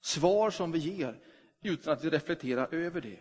Svar 0.00 0.50
som 0.50 0.72
vi 0.72 0.78
ger 0.78 1.20
utan 1.62 1.92
att 1.92 2.04
vi 2.04 2.10
reflekterar 2.10 2.74
över 2.74 3.00
det. 3.00 3.20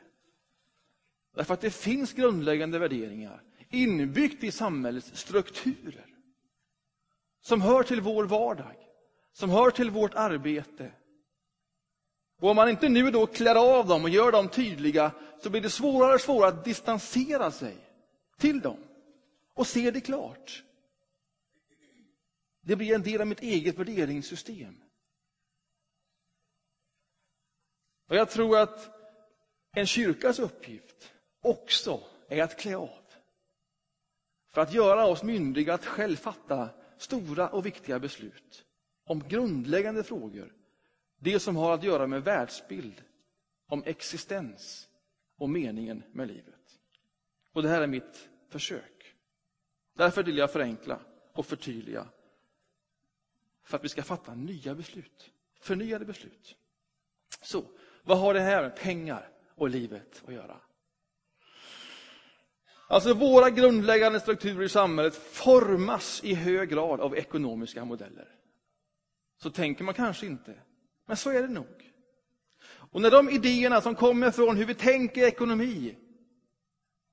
Därför 1.36 1.54
att 1.54 1.62
det 1.62 1.72
finns 1.72 2.14
grundläggande 2.14 2.80
värderingar 2.80 3.44
inbyggt 3.70 4.44
i 4.44 4.52
samhällets 4.52 5.16
strukturer. 5.16 6.06
Som 7.42 7.62
hör 7.62 7.84
till 7.84 8.02
vår 8.02 8.24
vardag, 8.24 8.76
som 9.34 9.50
hör 9.50 9.72
till 9.72 9.90
vårt 9.90 10.14
arbete. 10.14 10.92
Och 12.41 12.50
om 12.50 12.55
man 12.55 12.69
inte 12.69 12.89
nu 12.89 13.12
då 13.12 13.27
klär 13.27 13.55
av 13.55 13.88
dem 13.88 14.03
och 14.03 14.10
gör 14.10 14.31
dem 14.31 14.50
tydliga 14.50 15.12
så 15.43 15.50
blir 15.50 15.62
det 15.62 15.69
svårare 15.69 16.13
och 16.13 16.21
svårare 16.21 16.50
att 16.50 16.65
distansera 16.65 17.51
sig 17.51 17.77
till 18.38 18.60
dem 18.60 18.83
och 19.53 19.67
se 19.67 19.91
det 19.91 20.01
klart. 20.01 20.63
Det 22.62 22.75
blir 22.75 22.95
en 22.95 23.03
del 23.03 23.21
av 23.21 23.27
mitt 23.27 23.41
eget 23.41 23.77
värderingssystem. 23.77 24.81
Och 28.10 28.15
jag 28.15 28.29
tror 28.29 28.57
att 28.57 28.89
en 29.71 29.88
kyrkas 29.88 30.39
uppgift 30.39 31.13
också 31.41 32.03
är 32.29 32.43
att 32.43 32.60
klä 32.60 32.75
av. 32.75 33.01
För 34.53 34.62
att 34.62 34.74
göra 34.74 35.05
oss 35.05 35.24
myndiga 35.24 35.74
att 35.74 35.86
själv 35.86 36.15
fatta 36.15 36.69
stora 36.98 37.50
och 37.50 37.65
viktiga 37.65 38.00
beslut 38.00 38.65
om 39.05 39.27
grundläggande 39.27 40.03
frågor. 40.03 40.61
Det 41.24 41.40
som 41.40 41.56
har 41.56 41.74
att 41.74 41.84
göra 41.84 42.08
med 42.08 42.24
världsbild, 42.24 43.04
om 43.68 43.84
existens 43.86 44.90
och 45.38 45.50
meningen 45.50 46.04
med 46.12 46.28
livet. 46.28 46.80
Och 47.54 47.63
det 47.63 47.70
här 47.70 47.82
är 47.82 47.88
mitt 47.88 48.30
försök. 48.50 49.16
Därför 49.94 50.24
vill 50.24 50.38
jag 50.38 50.51
förenkla 50.51 51.00
och 51.34 51.46
förtydliga. 51.46 52.08
För 53.63 53.78
att 53.78 53.84
vi 53.84 53.90
ska 53.90 54.04
fatta 54.04 54.36
nya 54.36 54.75
beslut. 54.75 55.32
Förnyade 55.60 56.06
beslut. 56.06 56.56
Så, 57.42 57.63
vad 58.04 58.20
har 58.20 58.34
det 58.34 58.40
här 58.40 58.62
med 58.62 58.75
pengar 58.75 59.30
och 59.56 59.70
livet 59.70 60.24
att 60.25 60.34
göra? 60.34 60.62
Alltså 62.88 63.13
våra 63.13 63.50
grundläggande 63.50 64.20
strukturer 64.20 64.63
i 64.63 64.70
samhället 64.70 65.16
formas 65.16 66.24
i 66.24 66.34
hög 66.34 66.70
grad 66.70 67.01
av 67.01 67.18
ekonomiska 67.18 67.86
modeller. 67.86 68.36
Så 69.38 69.50
tänker 69.50 69.84
man 69.84 69.94
kanske 69.94 70.25
inte, 70.25 70.56
men 71.12 71.18
så 71.18 71.30
är 71.30 71.41
det 71.41 71.48
nog. 71.48 71.94
Och 72.63 73.01
när 73.01 73.12
de 73.12 73.30
idéerna 73.30 73.82
som 73.82 73.96
kommer 73.96 74.32
från 74.32 74.58
hur 74.58 74.65
vi 74.65 74.75
tänker 74.75 75.24
ekonomi 75.24 75.96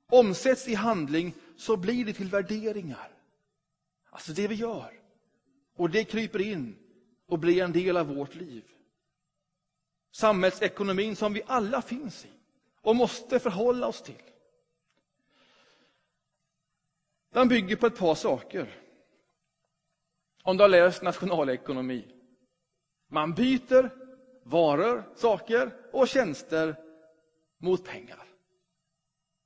omsätts 0.07 0.69
i 0.69 0.75
handling 0.75 1.35
så 1.57 1.77
blir 1.77 2.05
det 2.05 2.13
till 2.13 2.29
värderingar. 2.29 3.11
Alltså 4.11 4.33
det 4.33 4.49
vi 4.49 4.55
gör. 4.55 5.01
Och 5.77 5.91
det 5.91 6.05
kryper 6.05 6.41
in 6.41 6.77
och 7.27 7.39
blir 7.39 7.63
en 7.63 7.73
del 7.73 7.97
av 7.97 8.07
vårt 8.07 8.35
liv. 8.35 8.65
Samhällsekonomin 10.11 11.17
som 11.17 11.33
vi 11.33 11.43
alla 11.47 11.83
finns 11.83 12.25
i 12.25 12.31
och 12.81 12.97
måste 12.97 13.39
förhålla 13.39 13.87
oss 13.87 14.03
till. 14.03 14.23
Den 17.33 17.49
bygger 17.49 17.77
på 17.77 17.87
ett 17.87 17.99
par 17.99 18.15
saker. 18.15 18.79
Om 20.43 20.57
du 20.57 20.65
har 20.65 20.69
läst 20.69 21.03
nationalekonomi. 21.03 22.15
Man 23.09 23.35
byter 23.35 23.91
varor, 24.45 25.05
saker 25.17 25.71
och 25.93 26.09
tjänster 26.09 26.77
mot 27.59 27.85
pengar. 27.85 28.23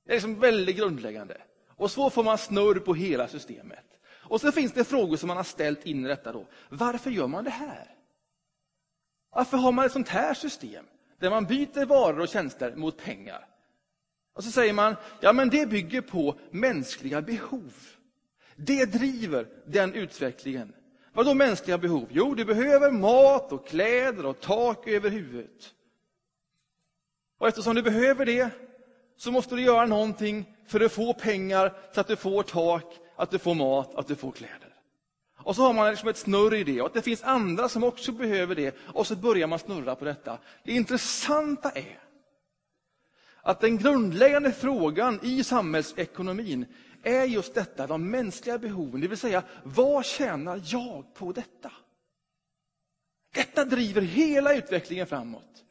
Det 0.05 0.11
är 0.11 0.15
liksom 0.15 0.39
väldigt 0.39 0.77
grundläggande. 0.77 1.41
Och 1.67 1.91
så 1.91 2.09
får 2.09 2.23
man 2.23 2.37
snurr 2.37 2.79
på 2.79 2.93
hela 2.93 3.27
systemet. 3.27 3.85
Och 4.09 4.41
så 4.41 4.51
finns 4.51 4.73
det 4.73 4.83
frågor 4.83 5.17
som 5.17 5.27
man 5.27 5.37
har 5.37 5.43
ställt 5.43 5.85
in 5.85 6.05
i 6.05 6.07
detta. 6.07 6.31
Då. 6.31 6.47
Varför 6.69 7.11
gör 7.11 7.27
man 7.27 7.43
det 7.43 7.49
här? 7.49 7.95
Varför 9.31 9.57
har 9.57 9.71
man 9.71 9.85
ett 9.85 9.91
sånt 9.91 10.09
här 10.09 10.33
system? 10.33 10.85
Där 11.19 11.29
man 11.29 11.45
byter 11.45 11.85
varor 11.85 12.19
och 12.19 12.27
tjänster 12.27 12.75
mot 12.75 12.97
pengar. 12.97 13.47
Och 14.33 14.43
så 14.43 14.51
säger 14.51 14.73
man, 14.73 14.95
ja 15.21 15.33
men 15.33 15.49
det 15.49 15.69
bygger 15.69 16.01
på 16.01 16.39
mänskliga 16.51 17.21
behov. 17.21 17.73
Det 18.55 18.85
driver 18.85 19.47
den 19.65 19.93
utvecklingen. 19.93 20.73
Vad 21.13 21.25
då 21.25 21.33
mänskliga 21.33 21.77
behov? 21.77 22.07
Jo, 22.11 22.35
du 22.35 22.45
behöver 22.45 22.91
mat 22.91 23.51
och 23.51 23.67
kläder 23.67 24.25
och 24.25 24.39
tak 24.39 24.87
över 24.87 25.09
huvudet. 25.09 25.73
Och 27.37 27.47
eftersom 27.47 27.75
du 27.75 27.81
behöver 27.81 28.25
det 28.25 28.49
så 29.17 29.31
måste 29.31 29.55
du 29.55 29.61
göra 29.61 29.85
någonting 29.85 30.45
för 30.67 30.79
att 30.79 30.91
få 30.91 31.13
pengar 31.13 31.73
så 31.93 32.01
att 32.01 32.07
du 32.07 32.15
får 32.15 32.43
tak, 32.43 32.99
att 33.15 33.31
du 33.31 33.39
får 33.39 33.55
mat, 33.55 33.95
att 33.95 34.07
du 34.07 34.15
får 34.15 34.31
kläder. 34.31 34.75
Och 35.37 35.55
så 35.55 35.61
har 35.61 35.73
man 35.73 35.89
liksom 35.89 36.09
ett 36.09 36.17
snurr 36.17 36.53
i 36.53 36.63
det 36.63 36.81
och 36.81 36.87
att 36.87 36.93
det 36.93 37.01
finns 37.01 37.23
andra 37.23 37.69
som 37.69 37.83
också 37.83 38.11
behöver 38.11 38.55
det 38.55 38.75
och 38.79 39.07
så 39.07 39.15
börjar 39.15 39.47
man 39.47 39.59
snurra 39.59 39.95
på 39.95 40.05
detta. 40.05 40.37
Det 40.63 40.71
intressanta 40.71 41.71
är 41.71 41.99
att 43.41 43.61
den 43.61 43.77
grundläggande 43.77 44.51
frågan 44.51 45.19
i 45.23 45.43
samhällsekonomin 45.43 46.65
är 47.03 47.25
just 47.25 47.53
detta, 47.53 47.87
de 47.87 48.09
mänskliga 48.09 48.57
behoven, 48.57 49.01
det 49.01 49.07
vill 49.07 49.17
säga 49.17 49.43
vad 49.63 50.05
tjänar 50.05 50.61
jag 50.65 51.13
på 51.13 51.31
detta? 51.31 51.71
Detta 53.33 53.65
driver 53.65 54.01
hela 54.01 54.55
utvecklingen 54.55 55.07
framåt. 55.07 55.63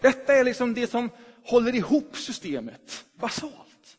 Detta 0.00 0.34
är 0.34 0.44
liksom 0.44 0.74
det 0.74 0.86
som 0.86 1.10
håller 1.44 1.74
ihop 1.74 2.16
systemet 2.16 3.04
basalt. 3.14 3.98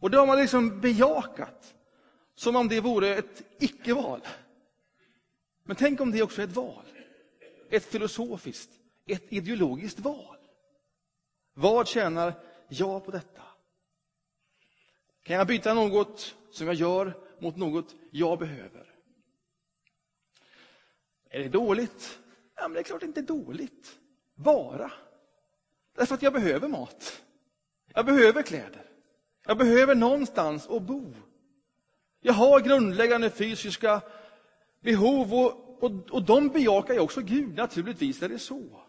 Och 0.00 0.10
det 0.10 0.18
har 0.18 0.26
man 0.26 0.38
liksom 0.38 0.80
bejakat 0.80 1.74
som 2.34 2.56
om 2.56 2.68
det 2.68 2.80
vore 2.80 3.14
ett 3.14 3.42
icke-val. 3.58 4.20
Men 5.64 5.76
tänk 5.76 6.00
om 6.00 6.10
det 6.10 6.22
också 6.22 6.42
är 6.42 6.46
ett 6.46 6.56
val. 6.56 6.84
Ett 7.70 7.84
filosofiskt, 7.84 8.70
ett 9.06 9.32
ideologiskt 9.32 10.00
val. 10.00 10.36
Vad 11.54 11.88
tjänar 11.88 12.32
jag 12.68 13.04
på 13.04 13.10
detta? 13.10 13.42
Kan 15.28 15.36
jag 15.36 15.46
byta 15.46 15.74
något 15.74 16.34
som 16.50 16.66
jag 16.66 16.76
gör 16.76 17.16
mot 17.38 17.56
något 17.56 17.94
jag 18.10 18.38
behöver? 18.38 18.94
Är 21.30 21.38
det 21.38 21.48
dåligt 21.48 22.18
Ja, 22.56 22.62
men 22.62 22.72
det 22.72 22.78
är 22.78 22.82
klart 22.82 23.00
det 23.00 23.06
inte 23.06 23.20
är 23.20 23.22
dåligt. 23.22 23.98
Bara. 24.34 24.92
Därför 25.96 26.14
att 26.14 26.22
jag 26.22 26.32
behöver 26.32 26.68
mat. 26.68 27.22
Jag 27.94 28.06
behöver 28.06 28.42
kläder. 28.42 28.90
Jag 29.46 29.58
behöver 29.58 29.94
någonstans 29.94 30.68
att 30.68 30.82
bo. 30.82 31.14
Jag 32.20 32.32
har 32.32 32.60
grundläggande 32.60 33.30
fysiska 33.30 34.00
behov 34.80 35.34
och, 35.34 35.82
och, 35.84 36.10
och 36.10 36.22
de 36.22 36.48
bejakar 36.48 36.94
jag 36.94 37.04
också 37.04 37.20
Gud. 37.20 37.56
Naturligtvis 37.56 38.22
är 38.22 38.28
det 38.28 38.38
så. 38.38 38.80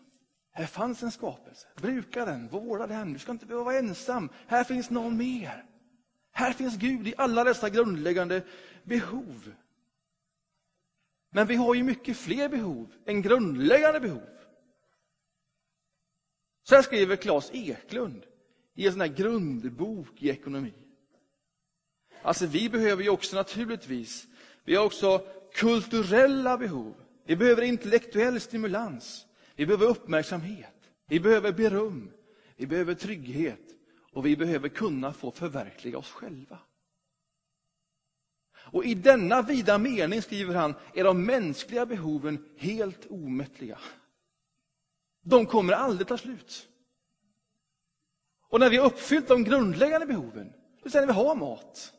Här 0.51 0.65
fanns 0.65 1.03
en 1.03 1.12
skapelse. 1.12 1.67
Bruka 1.75 2.25
den, 2.25 2.48
vårda 2.48 2.88
den. 2.88 3.13
Du 3.13 3.19
ska 3.19 3.31
inte 3.31 3.46
behöva 3.46 3.63
vara 3.63 3.77
ensam. 3.77 4.29
Här 4.48 4.63
finns 4.63 4.89
någon 4.89 5.17
mer. 5.17 5.65
Här 6.31 6.53
finns 6.53 6.77
Gud 6.77 7.07
i 7.07 7.13
alla 7.17 7.43
dessa 7.43 7.69
grundläggande 7.69 8.43
behov. 8.83 9.53
Men 11.31 11.48
vi 11.48 11.55
har 11.55 11.75
ju 11.75 11.83
mycket 11.83 12.17
fler 12.17 12.50
behov 12.50 12.93
än 13.05 13.21
grundläggande 13.21 14.00
behov. 14.00 14.29
Så 16.63 16.75
här 16.75 16.81
skriver 16.81 17.15
Claes 17.15 17.51
Eklund 17.53 18.25
i 18.75 18.86
en 18.86 18.91
sån 18.91 19.01
här 19.01 19.07
grundbok 19.07 20.24
i 20.24 20.29
ekonomi. 20.29 20.74
Alltså 22.21 22.45
vi 22.45 22.69
behöver 22.69 23.03
ju 23.03 23.09
också 23.09 23.36
naturligtvis, 23.36 24.27
vi 24.63 24.75
har 24.75 24.86
också 24.86 25.19
kulturella 25.53 26.57
behov. 26.57 26.95
Vi 27.25 27.36
behöver 27.36 27.62
intellektuell 27.62 28.39
stimulans. 28.39 29.25
Vi 29.55 29.65
behöver 29.65 29.86
uppmärksamhet. 29.86 30.91
Vi 31.07 31.19
behöver 31.19 31.51
beröm. 31.51 32.12
Vi 32.55 32.67
behöver 32.67 32.93
trygghet. 32.93 33.68
Och 34.19 34.25
vi 34.25 34.35
behöver 34.35 34.69
kunna 34.69 35.13
få 35.13 35.31
förverkliga 35.31 35.97
oss 35.97 36.11
själva. 36.11 36.59
Och 38.55 38.85
i 38.85 38.93
denna 38.93 39.41
vida 39.41 39.77
mening, 39.77 40.21
skriver 40.21 40.55
han, 40.55 40.73
är 40.93 41.03
de 41.03 41.25
mänskliga 41.25 41.85
behoven 41.85 42.45
helt 42.57 43.05
omättliga. 43.09 43.79
De 45.21 45.45
kommer 45.45 45.73
aldrig 45.73 46.07
ta 46.07 46.17
slut. 46.17 46.67
Och 48.49 48.59
när 48.59 48.69
vi 48.69 48.77
har 48.77 48.85
uppfyllt 48.85 49.27
de 49.27 49.43
grundläggande 49.43 50.05
behoven, 50.05 50.53
det 50.83 50.83
vill 50.83 50.93
när 50.93 51.07
vi 51.07 51.13
har 51.13 51.35
mat, 51.35 51.93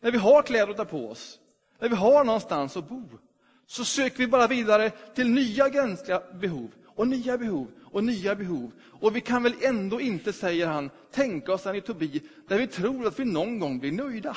när 0.00 0.10
vi 0.10 0.18
har 0.18 0.42
kläder 0.42 0.70
att 0.70 0.76
ta 0.76 0.84
på 0.84 1.10
oss, 1.10 1.40
när 1.78 1.88
vi 1.88 1.96
har 1.96 2.24
någonstans 2.24 2.76
att 2.76 2.88
bo, 2.88 3.08
så 3.66 3.84
söker 3.84 4.18
vi 4.18 4.26
bara 4.26 4.46
vidare 4.46 4.90
till 4.90 5.30
nya 5.30 5.68
gränsliga 5.68 6.22
behov 6.34 6.70
och 6.86 7.08
nya 7.08 7.38
behov 7.38 7.70
och 7.92 8.04
nya 8.04 8.34
behov. 8.34 8.72
Och 8.82 9.16
vi 9.16 9.20
kan 9.20 9.42
väl 9.42 9.54
ändå 9.60 10.00
inte, 10.00 10.32
säger 10.32 10.66
han, 10.66 10.90
tänka 11.10 11.52
oss 11.52 11.66
en 11.66 11.74
utopi 11.74 12.22
där 12.48 12.58
vi 12.58 12.66
tror 12.66 13.06
att 13.06 13.18
vi 13.18 13.24
någon 13.24 13.58
gång 13.58 13.78
blir 13.78 13.92
nöjda. 13.92 14.36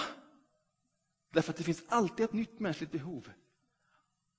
Därför 1.33 1.49
att 1.51 1.57
det 1.57 1.63
finns 1.63 1.83
alltid 1.87 2.25
ett 2.25 2.33
nytt 2.33 2.59
mänskligt 2.59 2.91
behov. 2.91 3.29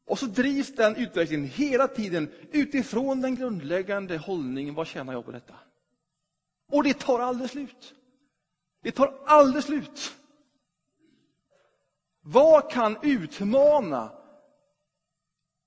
Och 0.07 0.19
så 0.19 0.27
drivs 0.27 0.75
den 0.75 0.97
utvecklingen 0.97 1.47
hela 1.47 1.89
tiden 1.89 2.31
utifrån 2.53 3.21
den 3.21 3.35
grundläggande 3.35 4.19
hållningen, 4.19 4.75
vad 4.75 4.87
tjänar 4.87 5.13
jag 5.13 5.25
på 5.25 5.31
detta? 5.31 5.55
Och 6.73 6.83
det 6.83 6.99
tar 6.99 7.21
aldrig 7.21 7.51
slut. 7.51 7.95
Det 8.83 8.93
tar 8.93 9.19
aldrig 9.27 9.65
slut. 9.65 10.17
Vad 12.21 12.71
kan 12.71 12.97
utmana 13.03 14.13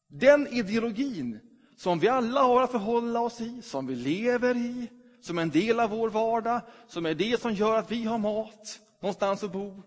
den 0.07 0.47
ideologin 0.47 1.48
som 1.79 1.99
vi 1.99 2.07
alla 2.07 2.41
har 2.41 2.61
att 2.61 2.71
förhålla 2.71 3.19
oss 3.19 3.41
i, 3.41 3.61
som 3.61 3.87
vi 3.87 3.95
lever 3.95 4.57
i, 4.57 4.89
som 5.21 5.37
är 5.37 5.41
en 5.41 5.49
del 5.49 5.79
av 5.79 5.89
vår 5.89 6.09
vardag, 6.09 6.61
som 6.87 7.05
är 7.05 7.13
det 7.13 7.41
som 7.41 7.53
gör 7.53 7.77
att 7.77 7.91
vi 7.91 8.03
har 8.03 8.17
mat, 8.17 8.81
någonstans 8.99 9.43
att 9.43 9.51
bo, 9.51 9.83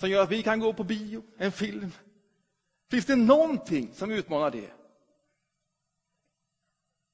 som 0.00 0.10
gör 0.10 0.22
att 0.22 0.30
vi 0.30 0.42
kan 0.42 0.60
gå 0.60 0.72
på 0.72 0.84
bio, 0.84 1.24
en 1.36 1.52
film. 1.52 1.90
Finns 2.90 3.06
det 3.06 3.16
någonting 3.16 3.94
som 3.94 4.10
utmanar 4.10 4.50
det? 4.50 4.72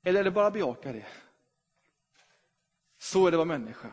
Eller 0.04 0.20
är 0.20 0.24
det 0.24 0.30
bara 0.30 0.46
att 0.46 0.52
bejaka 0.52 0.92
det? 0.92 1.06
Så 2.98 3.26
är 3.26 3.30
det 3.30 3.34
att 3.36 3.48
vara 3.48 3.58
människa. 3.58 3.92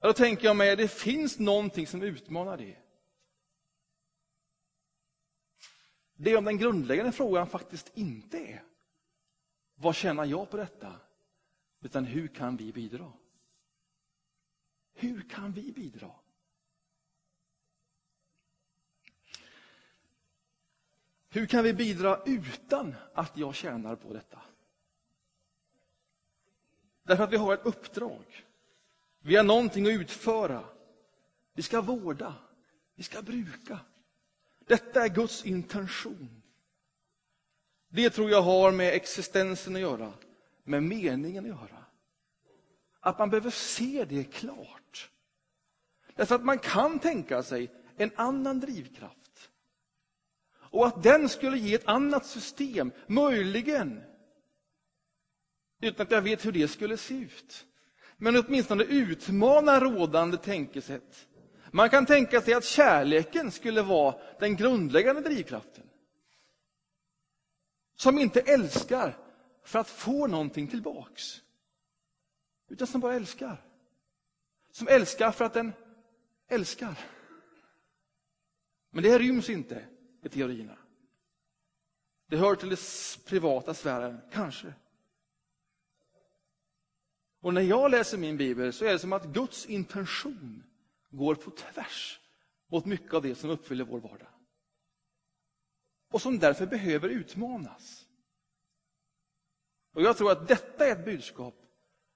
Då 0.00 0.12
tänker 0.12 0.44
jag 0.44 0.56
mig 0.56 0.76
det 0.76 0.88
finns 0.88 1.38
någonting 1.38 1.86
som 1.86 2.02
utmanar 2.02 2.56
det. 2.56 2.76
Det 6.16 6.30
är 6.30 6.36
om 6.36 6.44
den 6.44 6.58
grundläggande 6.58 7.12
frågan 7.12 7.46
faktiskt 7.46 7.90
inte 7.94 8.38
är 8.38 8.62
vad 9.74 9.94
tjänar 9.94 10.24
jag 10.24 10.50
på 10.50 10.56
detta? 10.56 11.00
Utan 11.80 12.04
hur 12.04 12.28
kan 12.28 12.56
vi 12.56 12.72
bidra? 12.72 13.12
Hur 14.94 15.28
kan 15.28 15.52
vi 15.52 15.72
bidra? 15.72 16.10
Hur 21.28 21.46
kan 21.46 21.64
vi 21.64 21.74
bidra 21.74 22.22
utan 22.26 22.94
att 23.14 23.36
jag 23.36 23.54
tjänar 23.54 23.96
på 23.96 24.12
detta? 24.12 24.42
Därför 27.02 27.24
att 27.24 27.32
vi 27.32 27.36
har 27.36 27.54
ett 27.54 27.66
uppdrag. 27.66 28.44
Vi 29.18 29.36
har 29.36 29.44
någonting 29.44 29.86
att 29.86 29.92
utföra. 29.92 30.64
Vi 31.52 31.62
ska 31.62 31.80
vårda. 31.80 32.34
Vi 32.94 33.02
ska 33.02 33.22
bruka. 33.22 33.80
Detta 34.66 35.04
är 35.04 35.08
Guds 35.08 35.44
intention. 35.44 36.42
Det 37.88 38.10
tror 38.10 38.30
jag 38.30 38.42
har 38.42 38.72
med 38.72 38.94
existensen 38.94 39.74
att 39.76 39.82
göra, 39.82 40.12
med 40.64 40.82
meningen 40.82 41.44
att 41.44 41.48
göra. 41.48 41.84
Att 43.00 43.18
man 43.18 43.30
behöver 43.30 43.50
se 43.50 44.04
det 44.08 44.24
klart. 44.24 45.10
Därför 46.14 46.34
att 46.34 46.44
man 46.44 46.58
kan 46.58 46.98
tänka 46.98 47.42
sig 47.42 47.70
en 47.96 48.10
annan 48.16 48.60
drivkraft. 48.60 49.50
Och 50.52 50.86
att 50.86 51.02
den 51.02 51.28
skulle 51.28 51.58
ge 51.58 51.74
ett 51.74 51.88
annat 51.88 52.26
system, 52.26 52.92
möjligen. 53.06 54.02
Utan 55.80 56.06
att 56.06 56.12
jag 56.12 56.22
vet 56.22 56.44
hur 56.44 56.52
det 56.52 56.68
skulle 56.68 56.96
se 56.96 57.14
ut. 57.14 57.66
Men 58.16 58.36
åtminstone 58.36 58.84
utmana 58.84 59.80
rådande 59.80 60.36
tänkesätt 60.36 61.28
man 61.70 61.90
kan 61.90 62.06
tänka 62.06 62.40
sig 62.40 62.54
att 62.54 62.64
kärleken 62.64 63.50
skulle 63.50 63.82
vara 63.82 64.14
den 64.38 64.56
grundläggande 64.56 65.20
drivkraften. 65.20 65.90
Som 67.94 68.18
inte 68.18 68.40
älskar 68.40 69.16
för 69.62 69.78
att 69.78 69.88
få 69.88 70.26
någonting 70.26 70.68
tillbaks. 70.68 71.42
Utan 72.68 72.86
som 72.86 73.00
bara 73.00 73.14
älskar. 73.14 73.62
Som 74.70 74.88
älskar 74.88 75.32
för 75.32 75.44
att 75.44 75.54
den 75.54 75.72
älskar. 76.48 76.98
Men 78.90 79.02
det 79.02 79.18
ryms 79.18 79.50
inte 79.50 79.84
i 80.22 80.28
teorierna. 80.28 80.78
Det 82.26 82.36
hör 82.36 82.54
till 82.54 82.68
den 82.68 82.78
privata 83.24 83.74
sfären, 83.74 84.20
kanske. 84.32 84.72
Och 87.40 87.54
när 87.54 87.62
jag 87.62 87.90
läser 87.90 88.18
min 88.18 88.36
bibel 88.36 88.72
så 88.72 88.84
är 88.84 88.92
det 88.92 88.98
som 88.98 89.12
att 89.12 89.24
Guds 89.24 89.66
intention 89.66 90.62
går 91.16 91.34
på 91.34 91.50
tvärs 91.50 92.20
mot 92.66 92.84
mycket 92.84 93.14
av 93.14 93.22
det 93.22 93.34
som 93.34 93.50
uppfyller 93.50 93.84
vår 93.84 94.00
vardag. 94.00 94.28
Och 96.08 96.22
som 96.22 96.38
därför 96.38 96.66
behöver 96.66 97.08
utmanas. 97.08 98.06
Och 99.92 100.02
Jag 100.02 100.16
tror 100.16 100.32
att 100.32 100.48
detta 100.48 100.86
är 100.86 100.92
ett 100.92 101.04
budskap 101.04 101.54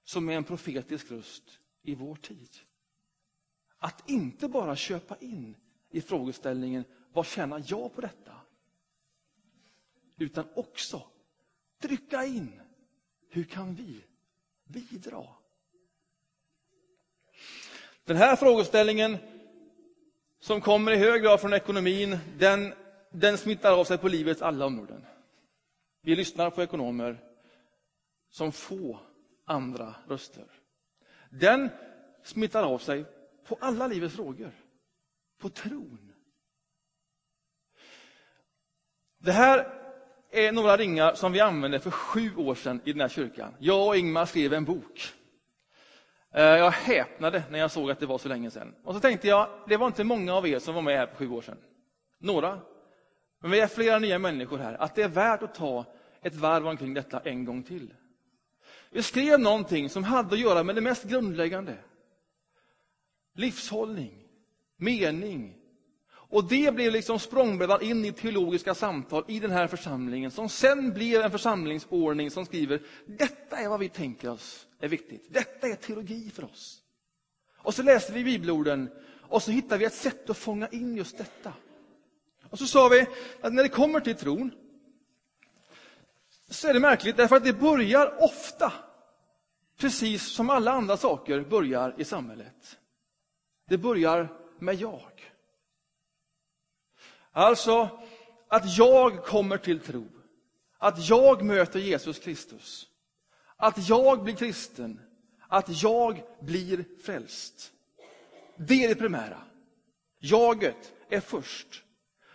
som 0.04 0.28
är 0.28 0.36
en 0.36 0.44
profetisk 0.44 1.10
röst 1.10 1.58
i 1.82 1.94
vår 1.94 2.16
tid. 2.16 2.50
Att 3.78 4.10
inte 4.10 4.48
bara 4.48 4.76
köpa 4.76 5.16
in 5.16 5.56
i 5.90 6.00
frågeställningen 6.00 6.84
vad 7.12 7.26
tjänar 7.26 7.64
jag 7.66 7.94
på 7.94 8.00
detta? 8.00 8.40
Utan 10.16 10.48
också 10.54 11.02
trycka 11.78 12.24
in 12.24 12.60
hur 13.28 13.44
kan 13.44 13.74
vi 13.74 14.04
bidra? 14.64 15.26
Den 18.04 18.16
här 18.16 18.36
frågeställningen, 18.36 19.18
som 20.40 20.60
kommer 20.60 20.92
i 20.92 20.96
hög 20.96 21.22
grad 21.22 21.40
från 21.40 21.52
ekonomin, 21.52 22.18
den, 22.38 22.74
den 23.10 23.38
smittar 23.38 23.72
av 23.72 23.84
sig 23.84 23.98
på 23.98 24.08
livets 24.08 24.42
alla 24.42 24.66
områden. 24.66 25.06
Vi 26.02 26.16
lyssnar 26.16 26.50
på 26.50 26.62
ekonomer 26.62 27.18
som 28.30 28.52
få 28.52 28.98
andra 29.44 29.94
röster. 30.08 30.44
Den 31.30 31.70
smittar 32.22 32.62
av 32.62 32.78
sig 32.78 33.04
på 33.46 33.58
alla 33.60 33.86
livets 33.86 34.14
frågor. 34.14 34.52
På 35.38 35.48
tron. 35.48 36.12
Det 39.18 39.32
här 39.32 39.72
är 40.30 40.52
några 40.52 40.76
ringar 40.76 41.14
som 41.14 41.32
vi 41.32 41.40
använde 41.40 41.80
för 41.80 41.90
sju 41.90 42.36
år 42.36 42.54
sedan 42.54 42.80
i 42.84 42.92
den 42.92 43.00
här 43.00 43.08
kyrkan. 43.08 43.54
Jag 43.58 43.86
och 43.88 43.96
Ingmar 43.96 44.26
skrev 44.26 44.52
en 44.52 44.64
bok 44.64 45.14
Eh, 46.32 46.42
jag 46.42 46.70
häpnade 46.70 47.42
när 47.50 47.58
jag 47.58 47.70
såg 47.70 47.90
att 47.90 48.00
det 48.00 48.06
var 48.06 48.18
så 48.18 48.28
länge 48.28 48.50
sedan. 48.50 48.74
Och 48.84 48.94
så 48.94 49.00
tänkte 49.00 49.28
jag, 49.28 49.48
det 49.68 49.76
var 49.76 49.86
inte 49.86 50.04
många 50.04 50.34
av 50.34 50.46
er 50.48 50.58
som 50.58 50.74
var 50.74 50.82
med 50.82 50.98
här 50.98 51.06
för 51.06 51.16
sju 51.16 51.30
år 51.30 51.42
sedan. 51.42 51.58
Några. 52.18 52.60
Men 53.40 53.50
vi 53.50 53.60
är 53.60 53.66
flera 53.66 53.98
nya 53.98 54.18
människor 54.18 54.58
här. 54.58 54.74
Att 54.82 54.94
det 54.94 55.02
är 55.02 55.08
värt 55.08 55.42
att 55.42 55.54
ta 55.54 55.84
ett 56.22 56.34
varv 56.34 56.66
omkring 56.66 56.94
detta 56.94 57.20
en 57.20 57.44
gång 57.44 57.62
till. 57.62 57.94
Vi 58.90 59.02
skrev 59.02 59.40
någonting 59.40 59.90
som 59.90 60.04
hade 60.04 60.34
att 60.34 60.40
göra 60.40 60.62
med 60.62 60.74
det 60.74 60.80
mest 60.80 61.04
grundläggande. 61.04 61.76
Livshållning, 63.34 64.28
mening. 64.76 65.59
Och 66.30 66.44
det 66.44 66.74
blev 66.74 66.92
liksom 66.92 67.18
språngbrädan 67.18 67.82
in 67.82 68.04
i 68.04 68.12
teologiska 68.12 68.74
samtal 68.74 69.24
i 69.28 69.40
den 69.40 69.50
här 69.50 69.66
församlingen, 69.66 70.30
som 70.30 70.48
sen 70.48 70.92
blev 70.92 71.22
en 71.22 71.30
församlingsordning 71.30 72.30
som 72.30 72.46
skriver, 72.46 72.82
detta 73.06 73.56
är 73.56 73.68
vad 73.68 73.80
vi 73.80 73.88
tänker 73.88 74.30
oss 74.30 74.66
är 74.80 74.88
viktigt. 74.88 75.26
Detta 75.28 75.66
är 75.66 75.74
teologi 75.74 76.30
för 76.30 76.44
oss. 76.44 76.82
Och 77.56 77.74
så 77.74 77.82
läste 77.82 78.12
vi 78.12 78.24
bibelorden 78.24 78.90
och 79.20 79.42
så 79.42 79.50
hittade 79.50 79.78
vi 79.78 79.84
ett 79.84 79.94
sätt 79.94 80.30
att 80.30 80.36
fånga 80.36 80.68
in 80.68 80.96
just 80.96 81.18
detta. 81.18 81.52
Och 82.50 82.58
så 82.58 82.66
sa 82.66 82.88
vi 82.88 83.06
att 83.40 83.52
när 83.52 83.62
det 83.62 83.68
kommer 83.68 84.00
till 84.00 84.16
tron, 84.16 84.50
så 86.48 86.68
är 86.68 86.74
det 86.74 86.80
märkligt 86.80 87.16
därför 87.16 87.36
att 87.36 87.44
det 87.44 87.52
börjar 87.52 88.22
ofta 88.24 88.72
precis 89.78 90.22
som 90.22 90.50
alla 90.50 90.72
andra 90.72 90.96
saker 90.96 91.40
börjar 91.40 91.94
i 91.98 92.04
samhället. 92.04 92.78
Det 93.68 93.78
börjar 93.78 94.28
med 94.58 94.74
jag. 94.74 95.29
Alltså 97.32 98.00
att 98.48 98.78
jag 98.78 99.24
kommer 99.24 99.58
till 99.58 99.80
tro. 99.80 100.04
Att 100.78 101.08
jag 101.08 101.42
möter 101.44 101.78
Jesus 101.78 102.18
Kristus. 102.18 102.86
Att 103.56 103.88
jag 103.88 104.24
blir 104.24 104.34
kristen. 104.34 105.00
Att 105.48 105.82
jag 105.82 106.22
blir 106.40 106.84
frälst. 107.04 107.72
Det 108.56 108.84
är 108.84 108.88
det 108.88 108.94
primära. 108.94 109.42
Jaget 110.18 110.92
är 111.08 111.20
först. 111.20 111.82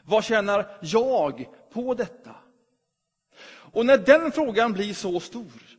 Vad 0.03 0.23
tjänar 0.23 0.77
jag 0.81 1.49
på 1.71 1.93
detta? 1.93 2.35
Och 3.47 3.85
när 3.85 3.97
den 3.97 4.31
frågan 4.31 4.73
blir 4.73 4.93
så 4.93 5.19
stor, 5.19 5.77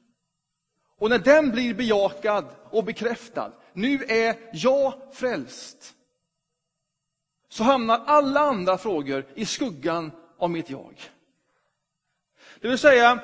och 0.98 1.10
när 1.10 1.18
den 1.18 1.50
blir 1.50 1.74
bejakad 1.74 2.44
och 2.70 2.84
bekräftad, 2.84 3.52
nu 3.72 4.04
är 4.08 4.36
jag 4.52 4.94
frälst, 5.12 5.94
så 7.56 7.64
hamnar 7.64 8.02
alla 8.06 8.40
andra 8.40 8.78
frågor 8.78 9.26
i 9.34 9.46
skuggan 9.46 10.12
av 10.38 10.50
mitt 10.50 10.70
jag. 10.70 10.94
Det 12.60 12.68
vill 12.68 12.78
säga, 12.78 13.22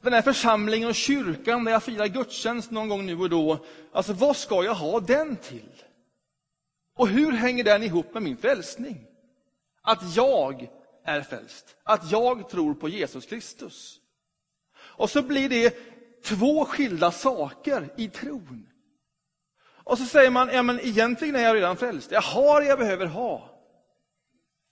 den 0.00 0.12
här 0.12 0.22
församlingen 0.22 0.88
och 0.88 0.94
kyrkan 0.94 1.64
där 1.64 1.72
jag 1.72 1.82
firar 1.82 2.06
gudstjänst 2.06 2.70
någon 2.70 2.88
gång 2.88 3.06
nu 3.06 3.18
och 3.18 3.30
då, 3.30 3.64
alltså 3.92 4.12
vad 4.12 4.36
ska 4.36 4.64
jag 4.64 4.74
ha 4.74 5.00
den 5.00 5.36
till? 5.36 5.82
Och 6.96 7.08
hur 7.08 7.32
hänger 7.32 7.64
den 7.64 7.82
ihop 7.82 8.14
med 8.14 8.22
min 8.22 8.36
frälsning? 8.36 9.06
Att 9.82 10.16
jag 10.16 10.68
är 11.04 11.20
frälst, 11.20 11.76
att 11.82 12.10
jag 12.10 12.48
tror 12.48 12.74
på 12.74 12.88
Jesus 12.88 13.26
Kristus. 13.26 14.00
Och 14.78 15.10
så 15.10 15.22
blir 15.22 15.48
det 15.48 15.76
två 16.24 16.64
skilda 16.64 17.10
saker 17.10 17.88
i 17.96 18.08
tron. 18.08 18.66
Och 19.84 19.98
så 19.98 20.04
säger 20.04 20.30
man, 20.30 20.48
ja 20.52 20.62
men 20.62 20.80
egentligen 20.80 21.36
är 21.36 21.40
jag 21.40 21.56
redan 21.56 21.76
frälst. 21.76 22.10
Jag 22.10 22.22
har 22.22 22.60
det 22.60 22.66
jag 22.66 22.78
behöver 22.78 23.06
ha. 23.06 23.55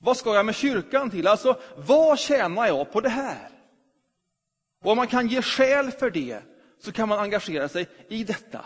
Vad 0.05 0.17
ska 0.17 0.35
jag 0.35 0.47
med 0.47 0.55
kyrkan 0.55 1.11
till? 1.11 1.27
Alltså, 1.27 1.61
vad 1.77 2.19
tjänar 2.19 2.67
jag 2.67 2.93
på 2.93 3.01
det 3.01 3.09
här? 3.09 3.49
Och 4.83 4.91
om 4.91 4.97
man 4.97 5.07
kan 5.07 5.29
ge 5.29 5.43
skäl 5.43 5.91
för 5.91 6.11
det, 6.11 6.43
så 6.79 6.93
kan 6.93 7.09
man 7.09 7.19
engagera 7.19 7.69
sig 7.69 7.89
i 8.09 8.25
detta. 8.25 8.65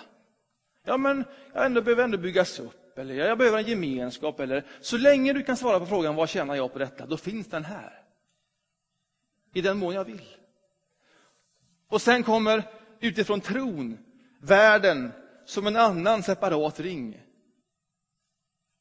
Ja, 0.85 0.96
men 0.96 1.24
jag 1.55 1.66
ändå 1.66 1.83
behöver 1.83 2.05
ändå 2.05 2.18
byggas 2.18 2.61
upp, 2.61 2.98
eller 2.98 3.14
jag 3.14 3.38
behöver 3.38 3.59
en 3.59 3.64
gemenskap. 3.64 4.40
Eller, 4.40 4.64
så 4.81 4.98
länge 4.98 5.33
du 5.33 5.42
kan 5.42 5.57
svara 5.57 5.81
på 5.81 5.87
frågan, 5.87 6.14
vad 6.14 6.29
tjänar 6.29 6.55
jag 6.55 6.72
på 6.72 6.79
detta? 6.79 7.07
Då 7.07 7.16
finns 7.16 7.46
den 7.46 7.64
här. 7.64 8.03
I 9.55 9.61
den 9.61 9.79
mån 9.79 9.94
jag 9.94 10.05
vill. 10.05 10.37
Och 11.88 12.03
sen 12.03 12.22
kommer 12.22 12.62
utifrån 13.01 13.40
tron, 13.40 13.98
världen 14.40 15.12
som 15.44 15.66
en 15.66 15.77
annan 15.77 16.22
separat 16.22 16.81
ring. 16.81 17.28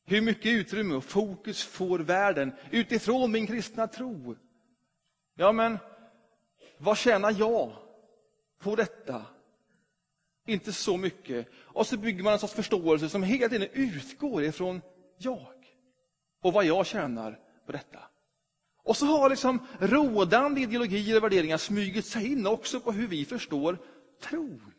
Hur 0.09 0.21
mycket 0.21 0.51
utrymme 0.51 0.95
och 0.95 1.03
fokus 1.03 1.63
får 1.63 1.99
världen 1.99 2.51
utifrån 2.71 3.31
min 3.31 3.47
kristna 3.47 3.87
tro? 3.87 4.35
Ja, 5.35 5.51
men 5.51 5.77
vad 6.77 6.97
tjänar 6.97 7.35
jag 7.39 7.75
på 8.59 8.75
detta? 8.75 9.25
Inte 10.45 10.73
så 10.73 10.97
mycket. 10.97 11.47
Och 11.55 11.87
så 11.87 11.97
bygger 11.97 12.23
man 12.23 12.33
en 12.33 12.39
sorts 12.39 12.53
förståelse 12.53 13.09
som 13.09 13.23
hela 13.23 13.49
tiden 13.49 13.69
utgår 13.73 14.43
ifrån 14.43 14.81
jag 15.17 15.53
och 16.41 16.53
vad 16.53 16.65
jag 16.65 16.85
tjänar 16.85 17.39
på 17.65 17.71
detta. 17.71 17.99
Och 18.83 18.97
så 18.97 19.05
har 19.05 19.29
liksom 19.29 19.67
rådande 19.79 20.61
ideologier 20.61 21.17
och 21.17 21.23
värderingar 21.23 21.57
smugit 21.57 22.05
sig 22.05 22.31
in 22.31 22.47
också 22.47 22.79
på 22.79 22.91
hur 22.91 23.07
vi 23.07 23.25
förstår 23.25 23.77
tron. 24.21 24.73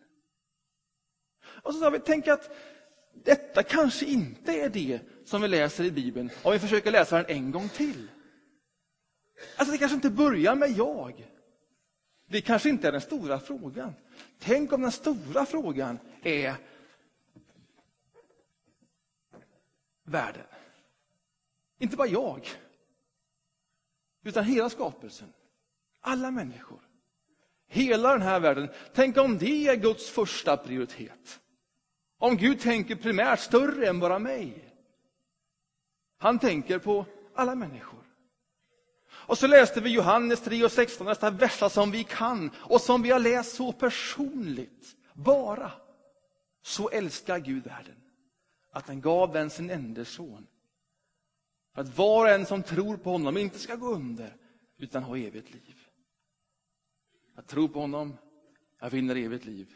Och 1.62 1.74
så 1.74 1.80
sa 1.80 1.90
vi, 1.90 1.98
tänk 1.98 2.28
att 2.28 2.50
detta 3.24 3.62
kanske 3.62 4.07
inte 4.07 4.52
är 4.52 4.68
det 4.68 5.00
som 5.24 5.42
vi 5.42 5.48
läser 5.48 5.85
i 5.85 5.90
Bibeln 5.90 6.31
om 6.42 6.52
vi 6.52 6.59
försöker 6.59 6.90
läsa 6.90 7.16
den 7.16 7.26
en 7.37 7.50
gång 7.50 7.68
till. 7.68 8.11
Alltså 9.57 9.72
det 9.72 9.78
kanske 9.78 9.94
inte 9.94 10.11
börjar 10.11 10.54
med 10.54 10.70
jag. 10.70 11.28
Det 12.26 12.40
kanske 12.40 12.68
inte 12.68 12.88
är 12.88 12.92
den 12.92 13.00
stora 13.00 13.40
frågan. 13.40 13.94
Tänk 14.38 14.72
om 14.72 14.83
den 14.83 14.92
stora 14.92 15.46
frågan 15.46 15.98
är 16.22 16.54
världen. 20.04 20.46
Inte 21.78 21.96
bara 21.96 22.09
jag, 22.09 22.48
utan 24.24 24.44
hela 24.44 24.70
skapelsen. 24.70 25.33
Alla 26.00 26.31
människor. 26.31 26.81
Hela 27.68 28.12
den 28.12 28.22
här 28.22 28.40
världen. 28.40 28.68
Tänk 28.94 29.16
om 29.16 29.38
det 29.38 29.68
är 29.68 29.76
Guds 29.76 30.11
första 30.11 30.57
prioritet. 30.57 31.40
Om 32.18 32.37
Gud 32.37 32.61
tänker 32.61 32.96
primärt 32.96 33.40
större 33.40 33.88
än 33.88 34.00
bara 34.00 34.18
mig. 34.18 34.74
Han 36.18 36.38
tänker 36.38 36.78
på 36.78 37.07
alla 37.35 37.54
människor. 37.54 38.04
Och 39.11 39.38
så 39.38 39.46
läste 39.46 39.81
vi 39.81 39.90
Johannes 39.90 40.40
3 40.40 40.64
och 40.64 40.72
16, 40.72 41.07
nästa 41.07 41.31
versa 41.31 41.70
som 41.70 41.90
vi 41.90 42.04
kan 42.04 42.50
och 42.57 42.81
som 42.81 43.02
vi 43.02 43.11
har 43.11 43.18
läst 43.18 43.57
så 43.57 43.72
personligt. 43.72 44.96
Bara 45.14 45.72
så 46.62 46.88
älskar 46.88 47.38
Gud 47.38 47.64
världen 47.64 47.96
att 48.70 48.88
han 48.88 49.00
gav 49.00 49.33
den 49.33 49.50
sin 49.50 49.70
enda 49.70 50.04
son. 50.04 50.46
För 51.74 51.83
att 51.83 51.98
var 51.98 52.24
och 52.24 52.31
en 52.31 52.46
som 52.46 52.62
tror 52.62 52.96
på 52.96 53.11
honom 53.11 53.37
inte 53.37 53.59
ska 53.59 53.74
gå 53.74 53.94
under 53.94 54.37
utan 54.76 55.02
ha 55.02 55.16
evigt 55.16 55.50
liv. 55.50 55.76
Jag 57.35 57.46
tror 57.46 57.68
på 57.68 57.81
honom, 57.81 58.16
jag 58.78 58.90
vinner 58.90 59.16
evigt 59.16 59.44
liv. 59.44 59.74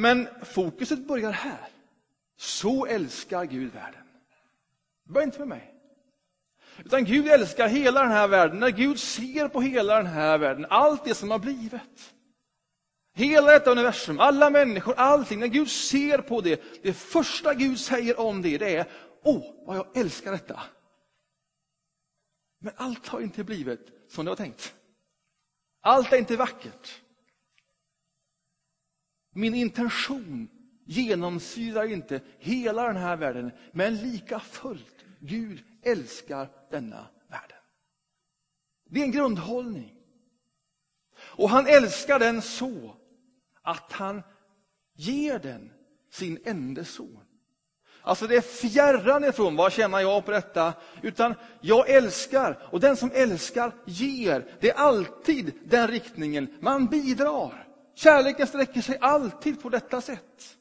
Men 0.00 0.28
fokuset 0.42 1.06
börjar 1.06 1.32
här. 1.32 1.68
Så 2.36 2.86
älskar 2.86 3.44
Gud 3.44 3.72
världen. 3.72 4.04
Det 5.04 5.12
börjar 5.12 5.26
inte 5.26 5.38
med 5.38 5.48
mig. 5.48 5.74
Utan 6.84 7.04
Gud 7.04 7.28
älskar 7.28 7.68
hela 7.68 8.02
den 8.02 8.10
här 8.10 8.28
världen. 8.28 8.58
När 8.58 8.70
Gud 8.70 8.98
ser 8.98 9.48
på 9.48 9.60
hela 9.60 9.96
den 9.96 10.06
här 10.06 10.38
världen, 10.38 10.66
allt 10.70 11.04
det 11.04 11.14
som 11.14 11.30
har 11.30 11.38
blivit. 11.38 12.14
Hela 13.14 13.52
detta 13.52 13.70
universum, 13.70 14.20
alla 14.20 14.50
människor, 14.50 14.94
allting. 14.96 15.40
När 15.40 15.46
Gud 15.46 15.70
ser 15.70 16.18
på 16.18 16.40
det, 16.40 16.82
det 16.82 16.92
första 16.92 17.54
Gud 17.54 17.80
säger 17.80 18.20
om 18.20 18.42
det, 18.42 18.58
det 18.58 18.76
är 18.76 18.90
Åh, 19.22 19.42
vad 19.66 19.76
jag 19.76 19.96
älskar 19.96 20.32
detta. 20.32 20.62
Men 22.58 22.72
allt 22.76 23.06
har 23.06 23.20
inte 23.20 23.44
blivit 23.44 23.86
som 24.08 24.24
det 24.24 24.30
var 24.30 24.36
tänkt. 24.36 24.74
Allt 25.80 26.12
är 26.12 26.16
inte 26.16 26.36
vackert. 26.36 26.99
Min 29.32 29.54
intention 29.54 30.48
genomsyrar 30.84 31.92
inte 31.92 32.20
hela 32.38 32.86
den 32.86 32.96
här 32.96 33.16
världen, 33.16 33.52
men 33.72 33.96
lika 33.96 34.40
fullt, 34.40 35.04
Gud 35.20 35.64
älskar 35.82 36.48
denna 36.70 37.06
världen. 37.28 37.58
Det 38.84 39.00
är 39.00 39.04
en 39.04 39.12
grundhållning. 39.12 39.94
Och 41.20 41.50
han 41.50 41.66
älskar 41.66 42.18
den 42.18 42.42
så 42.42 42.96
att 43.62 43.92
han 43.92 44.22
ger 44.94 45.38
den 45.38 45.72
sin 46.10 46.38
enda 46.44 46.84
son. 46.84 47.24
Alltså 48.02 48.26
det 48.26 48.36
är 48.36 48.40
fjärran 48.40 49.24
ifrån 49.24 49.56
vad 49.56 49.72
känner 49.72 50.00
jag 50.00 50.24
på 50.24 50.30
detta, 50.30 50.74
utan 51.02 51.34
jag 51.60 51.90
älskar 51.90 52.58
och 52.70 52.80
den 52.80 52.96
som 52.96 53.10
älskar 53.14 53.72
ger. 53.86 54.46
Det 54.60 54.70
är 54.70 54.74
alltid 54.74 55.52
den 55.64 55.88
riktningen 55.88 56.58
man 56.60 56.86
bidrar. 56.86 57.69
Kärleken 58.00 58.46
sträcker 58.46 58.80
sig 58.80 58.98
alltid 59.00 59.62
på 59.62 59.68
detta 59.68 60.00
sätt. 60.00 60.58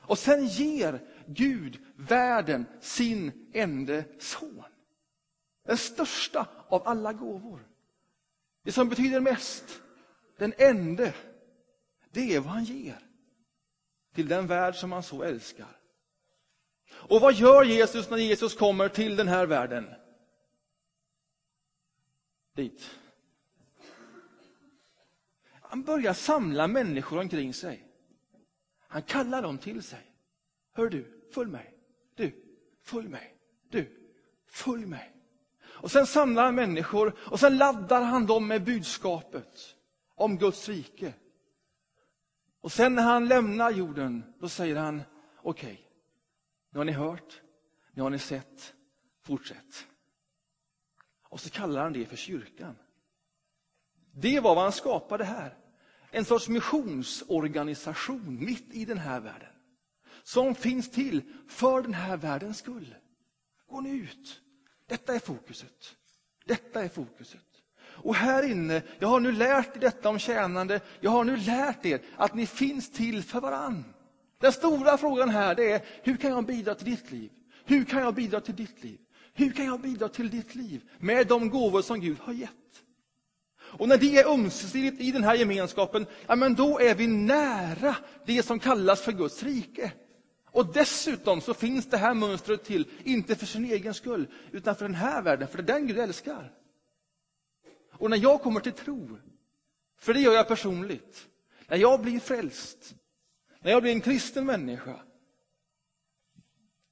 Och 0.00 0.18
sen 0.18 0.46
ger 0.46 1.00
Gud 1.26 1.78
världen 1.96 2.66
sin 2.80 3.50
enda 3.52 4.02
son. 4.18 4.64
Den 5.66 5.78
största 5.78 6.46
av 6.68 6.88
alla 6.88 7.12
gåvor. 7.12 7.68
Det 8.62 8.72
som 8.72 8.88
betyder 8.88 9.20
mest, 9.20 9.82
den 10.36 10.54
enda, 10.58 11.12
det 12.10 12.34
är 12.34 12.40
vad 12.40 12.52
han 12.52 12.64
ger 12.64 12.98
till 14.14 14.28
den 14.28 14.46
värld 14.46 14.74
som 14.74 14.92
han 14.92 15.02
så 15.02 15.22
älskar. 15.22 15.80
Och 16.90 17.20
vad 17.20 17.34
gör 17.34 17.64
Jesus 17.64 18.10
när 18.10 18.16
Jesus 18.16 18.54
kommer 18.54 18.88
till 18.88 19.16
den 19.16 19.28
här 19.28 19.46
världen? 19.46 19.94
Dit. 22.54 22.90
Han 25.74 25.82
börjar 25.82 26.12
samla 26.12 26.66
människor 26.66 27.20
omkring 27.20 27.54
sig. 27.54 27.88
Han 28.78 29.02
kallar 29.02 29.42
dem 29.42 29.58
till 29.58 29.82
sig. 29.82 30.14
Hör 30.72 30.88
du, 30.88 31.28
följ 31.34 31.50
mig. 31.50 31.74
Du, 32.14 32.44
följ 32.82 33.08
mig. 33.08 33.36
Du, 33.70 34.10
följ 34.46 34.86
mig. 34.86 35.16
Och 35.64 35.90
sen 35.90 36.06
samlar 36.06 36.44
han 36.44 36.54
människor 36.54 37.14
och 37.18 37.40
sen 37.40 37.56
laddar 37.56 38.02
han 38.02 38.26
dem 38.26 38.46
med 38.46 38.64
budskapet 38.64 39.76
om 40.14 40.38
Guds 40.38 40.68
rike. 40.68 41.14
Och 42.60 42.72
sen 42.72 42.94
när 42.94 43.02
han 43.02 43.28
lämnar 43.28 43.70
jorden, 43.70 44.34
då 44.38 44.48
säger 44.48 44.76
han, 44.76 45.02
okej, 45.42 45.72
okay, 45.72 45.84
nu 46.70 46.78
har 46.78 46.84
ni 46.84 46.92
hört, 46.92 47.42
nu 47.92 48.02
har 48.02 48.10
ni 48.10 48.18
sett, 48.18 48.74
fortsätt. 49.22 49.86
Och 51.22 51.40
så 51.40 51.50
kallar 51.50 51.82
han 51.82 51.92
det 51.92 52.06
för 52.06 52.16
kyrkan. 52.16 52.76
Det 54.12 54.40
var 54.40 54.54
vad 54.54 54.64
han 54.64 54.72
skapade 54.72 55.24
här. 55.24 55.58
En 56.16 56.24
sorts 56.24 56.48
missionsorganisation 56.48 58.44
mitt 58.44 58.74
i 58.74 58.84
den 58.84 58.98
här 58.98 59.20
världen. 59.20 59.48
Som 60.22 60.54
finns 60.54 60.90
till 60.90 61.22
för 61.48 61.82
den 61.82 61.94
här 61.94 62.16
världens 62.16 62.58
skull. 62.58 62.94
Gå 63.68 63.80
nu 63.80 63.90
ut. 63.90 64.40
Detta 64.88 65.14
är 65.14 65.18
fokuset. 65.18 65.94
Detta 66.44 66.84
är 66.84 66.88
fokuset. 66.88 67.40
Och 67.78 68.14
här 68.14 68.42
inne, 68.50 68.82
jag 68.98 69.08
har 69.08 69.20
nu 69.20 69.32
lärt 69.32 69.76
er 69.76 69.80
detta 69.80 70.08
om 70.08 70.18
tjänande. 70.18 70.80
Jag 71.00 71.10
har 71.10 71.24
nu 71.24 71.36
lärt 71.36 71.86
er 71.86 72.00
att 72.16 72.34
ni 72.34 72.46
finns 72.46 72.90
till 72.90 73.22
för 73.22 73.40
varann. 73.40 73.84
Den 74.40 74.52
stora 74.52 74.98
frågan 74.98 75.28
här 75.28 75.54
det 75.54 75.72
är, 75.72 75.84
hur 76.02 76.16
kan 76.16 76.30
jag 76.30 76.46
bidra 76.46 76.74
till 76.74 76.90
ditt 76.90 77.10
liv? 77.10 77.30
Hur 77.64 77.84
kan 77.84 78.02
jag 78.02 78.14
bidra 78.14 78.40
till 78.40 78.56
ditt 78.56 78.84
liv? 78.84 78.98
Hur 79.32 79.52
kan 79.52 79.64
jag 79.64 79.80
bidra 79.80 80.08
till 80.08 80.30
ditt 80.30 80.54
liv 80.54 80.90
med 80.98 81.26
de 81.26 81.50
gåvor 81.50 81.82
som 81.82 82.00
Gud 82.00 82.18
har 82.20 82.32
gett? 82.32 82.83
Och 83.78 83.88
när 83.88 83.98
det 83.98 84.18
är 84.18 84.32
ömsesidigt 84.32 85.00
i 85.00 85.10
den 85.10 85.24
här 85.24 85.34
gemenskapen, 85.34 86.06
ja, 86.26 86.36
men 86.36 86.54
då 86.54 86.80
är 86.80 86.94
vi 86.94 87.06
nära 87.06 87.96
det 88.26 88.42
som 88.42 88.58
kallas 88.58 89.02
för 89.02 89.12
Guds 89.12 89.42
rike. 89.42 89.92
Och 90.50 90.72
dessutom 90.72 91.40
så 91.40 91.54
finns 91.54 91.86
det 91.86 91.96
här 91.96 92.14
mönstret 92.14 92.64
till, 92.64 92.88
inte 93.04 93.36
för 93.36 93.46
sin 93.46 93.64
egen 93.64 93.94
skull, 93.94 94.28
utan 94.52 94.76
för 94.76 94.84
den 94.84 94.94
här 94.94 95.22
världen, 95.22 95.48
för 95.48 95.62
det 95.62 95.72
är 95.72 95.78
den 95.78 95.86
Gud 95.86 95.98
älskar. 95.98 96.52
Och 97.90 98.10
när 98.10 98.16
jag 98.16 98.42
kommer 98.42 98.60
till 98.60 98.72
tro, 98.72 99.18
för 99.98 100.14
det 100.14 100.20
gör 100.20 100.32
jag 100.32 100.48
personligt, 100.48 101.28
när 101.68 101.76
jag 101.76 102.02
blir 102.02 102.20
frälst, 102.20 102.94
när 103.60 103.70
jag 103.70 103.82
blir 103.82 103.92
en 103.92 104.00
kristen 104.00 104.46
människa, 104.46 105.00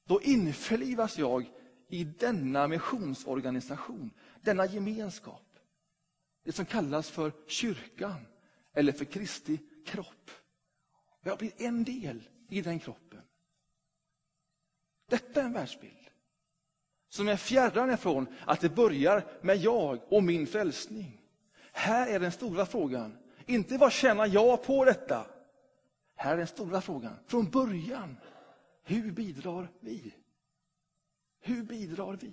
då 0.05 0.23
införlivas 0.23 1.19
jag 1.19 1.51
i 1.89 2.05
denna 2.05 2.69
missionsorganisation, 2.69 4.11
denna 4.41 4.67
gemenskap. 4.67 5.52
Det 6.43 6.53
som 6.53 6.65
kallas 6.67 7.11
för 7.11 7.33
kyrkan 7.47 8.27
eller 8.75 8.93
för 8.93 9.05
Kristi 9.05 9.61
kropp. 9.87 10.31
Jag 11.23 11.39
blir 11.39 11.53
en 11.57 11.85
del 11.85 12.29
i 12.49 12.61
den 12.61 12.79
kroppen. 12.79 13.23
Detta 15.09 15.41
är 15.41 15.45
en 15.45 15.53
världsbild 15.53 16.03
som 17.09 17.29
är 17.29 17.37
fjärran 17.37 17.91
ifrån 17.91 18.27
att 18.47 18.61
det 18.61 18.69
börjar 18.69 19.39
med 19.43 19.57
jag 19.57 20.13
och 20.13 20.23
min 20.23 20.47
frälsning. 20.47 21.21
Här 21.73 22.07
är 22.07 22.21
den 22.21 22.33
stora 22.33 22.67
frågan, 22.67 23.19
inte 23.47 23.79
vad 23.79 23.93
tjänar 23.93 24.27
jag 24.27 24.65
på 24.65 24.85
detta? 24.85 25.27
Här 26.15 26.33
är 26.33 26.37
den 26.37 26.47
stora 26.47 26.81
frågan, 26.81 27.17
från 27.27 27.51
början, 27.51 28.17
hur 28.83 29.13
bidrar 29.13 29.69
vi? 29.81 30.15
Hur 31.41 31.63
bidrar 31.63 32.17
vi? 32.21 32.33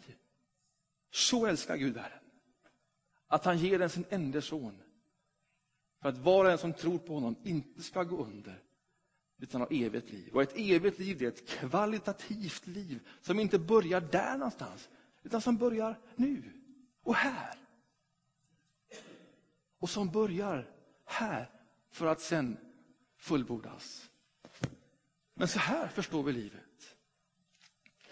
Så 1.11 1.45
älskar 1.45 1.75
Gud 1.77 1.93
världen. 1.93 2.19
Att 3.31 3.45
han 3.45 3.57
ger 3.57 3.79
den 3.79 3.89
sin 3.89 4.05
enda 4.09 4.41
son. 4.41 4.81
För 6.01 6.09
att 6.09 6.17
var 6.17 6.45
och 6.45 6.51
en 6.51 6.57
som 6.57 6.73
tror 6.73 6.97
på 6.97 7.13
honom 7.13 7.35
inte 7.43 7.83
ska 7.83 8.03
gå 8.03 8.25
under, 8.25 8.63
utan 9.37 9.61
ha 9.61 9.67
evigt 9.71 10.11
liv. 10.11 10.33
Och 10.33 10.41
ett 10.41 10.57
evigt 10.57 10.99
liv 10.99 11.23
är 11.23 11.27
ett 11.27 11.47
kvalitativt 11.47 12.67
liv 12.67 13.07
som 13.21 13.39
inte 13.39 13.59
börjar 13.59 14.01
där 14.01 14.37
någonstans, 14.37 14.89
utan 15.23 15.41
som 15.41 15.57
börjar 15.57 15.99
nu 16.15 16.43
och 17.03 17.15
här. 17.15 17.55
Och 19.79 19.89
som 19.89 20.09
börjar 20.09 20.71
här 21.05 21.49
för 21.91 22.05
att 22.05 22.21
sen 22.21 22.57
fullbordas. 23.17 24.09
Men 25.33 25.47
så 25.47 25.59
här 25.59 25.87
förstår 25.87 26.23
vi 26.23 26.31
livet. 26.31 26.95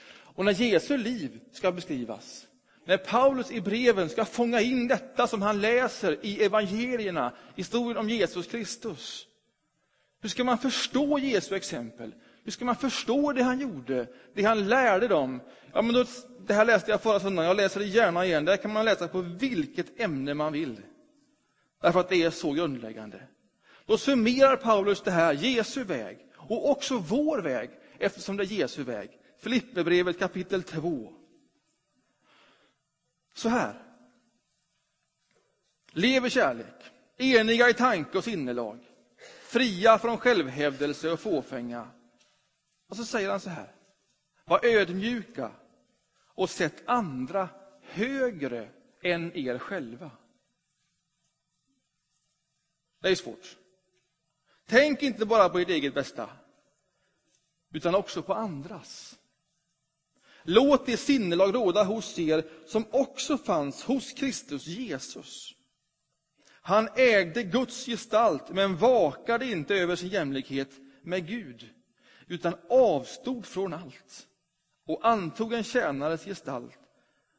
Och 0.09 0.45
när 0.45 0.51
Jesu 0.51 0.97
liv 0.97 1.39
ska 1.51 1.71
beskrivas, 1.71 2.46
när 2.87 2.97
Paulus 2.97 3.51
i 3.51 3.61
breven 3.61 4.09
ska 4.09 4.25
fånga 4.25 4.61
in 4.61 4.87
detta 4.87 5.27
som 5.27 5.41
han 5.41 5.61
läser 5.61 6.25
i 6.25 6.43
evangelierna, 6.43 7.33
historien 7.55 7.97
om 7.97 8.09
Jesus 8.09 8.47
Kristus. 8.47 9.27
Hur 10.21 10.29
ska 10.29 10.43
man 10.43 10.57
förstå 10.57 11.19
Jesu 11.19 11.55
exempel? 11.55 12.15
Hur 12.43 12.51
ska 12.51 12.65
man 12.65 12.75
förstå 12.75 13.33
det 13.33 13.43
han 13.43 13.59
gjorde, 13.59 14.07
det 14.33 14.43
han 14.43 14.67
lärde 14.67 15.07
dem? 15.07 15.41
Ja, 15.73 15.81
men 15.81 15.95
då, 15.95 16.05
det 16.47 16.53
här 16.53 16.65
läste 16.65 16.91
jag 16.91 17.01
förra 17.01 17.19
söndagen, 17.19 17.47
jag 17.47 17.57
läser 17.57 17.79
det 17.79 17.85
gärna 17.85 18.25
igen. 18.25 18.45
Det 18.45 18.51
här 18.51 18.57
kan 18.57 18.73
man 18.73 18.85
läsa 18.85 19.07
på 19.07 19.21
vilket 19.21 19.99
ämne 19.99 20.33
man 20.33 20.53
vill. 20.53 20.81
Därför 21.81 21.99
att 21.99 22.09
det 22.09 22.23
är 22.23 22.29
så 22.29 22.51
grundläggande. 22.51 23.21
Då 23.85 23.97
summerar 23.97 24.55
Paulus 24.55 25.01
det 25.01 25.11
här, 25.11 25.33
Jesu 25.33 25.83
väg, 25.83 26.17
och 26.35 26.69
också 26.69 26.97
vår 26.97 27.41
väg, 27.41 27.69
eftersom 27.99 28.37
det 28.37 28.43
är 28.43 28.45
Jesu 28.45 28.83
väg. 28.83 29.09
Filipperbrevet 29.39 30.19
kapitel 30.19 30.63
2. 30.63 31.16
Så 33.37 33.49
här. 33.49 33.83
Lev 35.91 36.25
i 36.25 36.29
kärlek, 36.29 36.91
eniga 37.17 37.69
i 37.69 37.73
tanke 37.73 38.17
och 38.17 38.23
sinnelag, 38.23 38.79
fria 39.41 39.99
från 39.99 40.17
självhävdelse 40.17 41.11
och 41.11 41.19
fåfänga. 41.19 41.91
Och 42.87 42.97
så 42.97 43.05
säger 43.05 43.29
han 43.29 43.39
så 43.39 43.49
här. 43.49 43.75
Var 44.45 44.65
ödmjuka 44.65 45.51
och 46.35 46.49
sätt 46.49 46.83
andra 46.85 47.49
högre 47.81 48.69
än 49.01 49.37
er 49.37 49.57
själva. 49.57 50.11
Det 53.01 53.09
är 53.09 53.15
svårt. 53.15 53.57
Tänk 54.65 55.03
inte 55.03 55.25
bara 55.25 55.49
på 55.49 55.59
ert 55.59 55.69
eget 55.69 55.93
bästa, 55.93 56.29
utan 57.73 57.95
också 57.95 58.23
på 58.23 58.33
andras. 58.33 59.16
Låt 60.49 60.85
det 60.85 60.97
sinnelag 60.97 61.55
råda 61.55 61.83
hos 61.83 62.19
er 62.19 62.43
som 62.65 62.85
också 62.91 63.37
fanns 63.37 63.83
hos 63.83 64.13
Kristus 64.13 64.67
Jesus. 64.67 65.53
Han 66.61 66.89
ägde 66.95 67.43
Guds 67.43 67.85
gestalt, 67.85 68.49
men 68.49 68.77
vakade 68.77 69.45
inte 69.45 69.75
över 69.75 69.95
sin 69.95 70.09
jämlikhet 70.09 70.69
med 71.01 71.27
Gud, 71.27 71.69
utan 72.27 72.53
avstod 72.69 73.45
från 73.45 73.73
allt 73.73 74.27
och 74.85 75.07
antog 75.07 75.53
en 75.53 75.63
tjänares 75.63 76.25
gestalt 76.25 76.79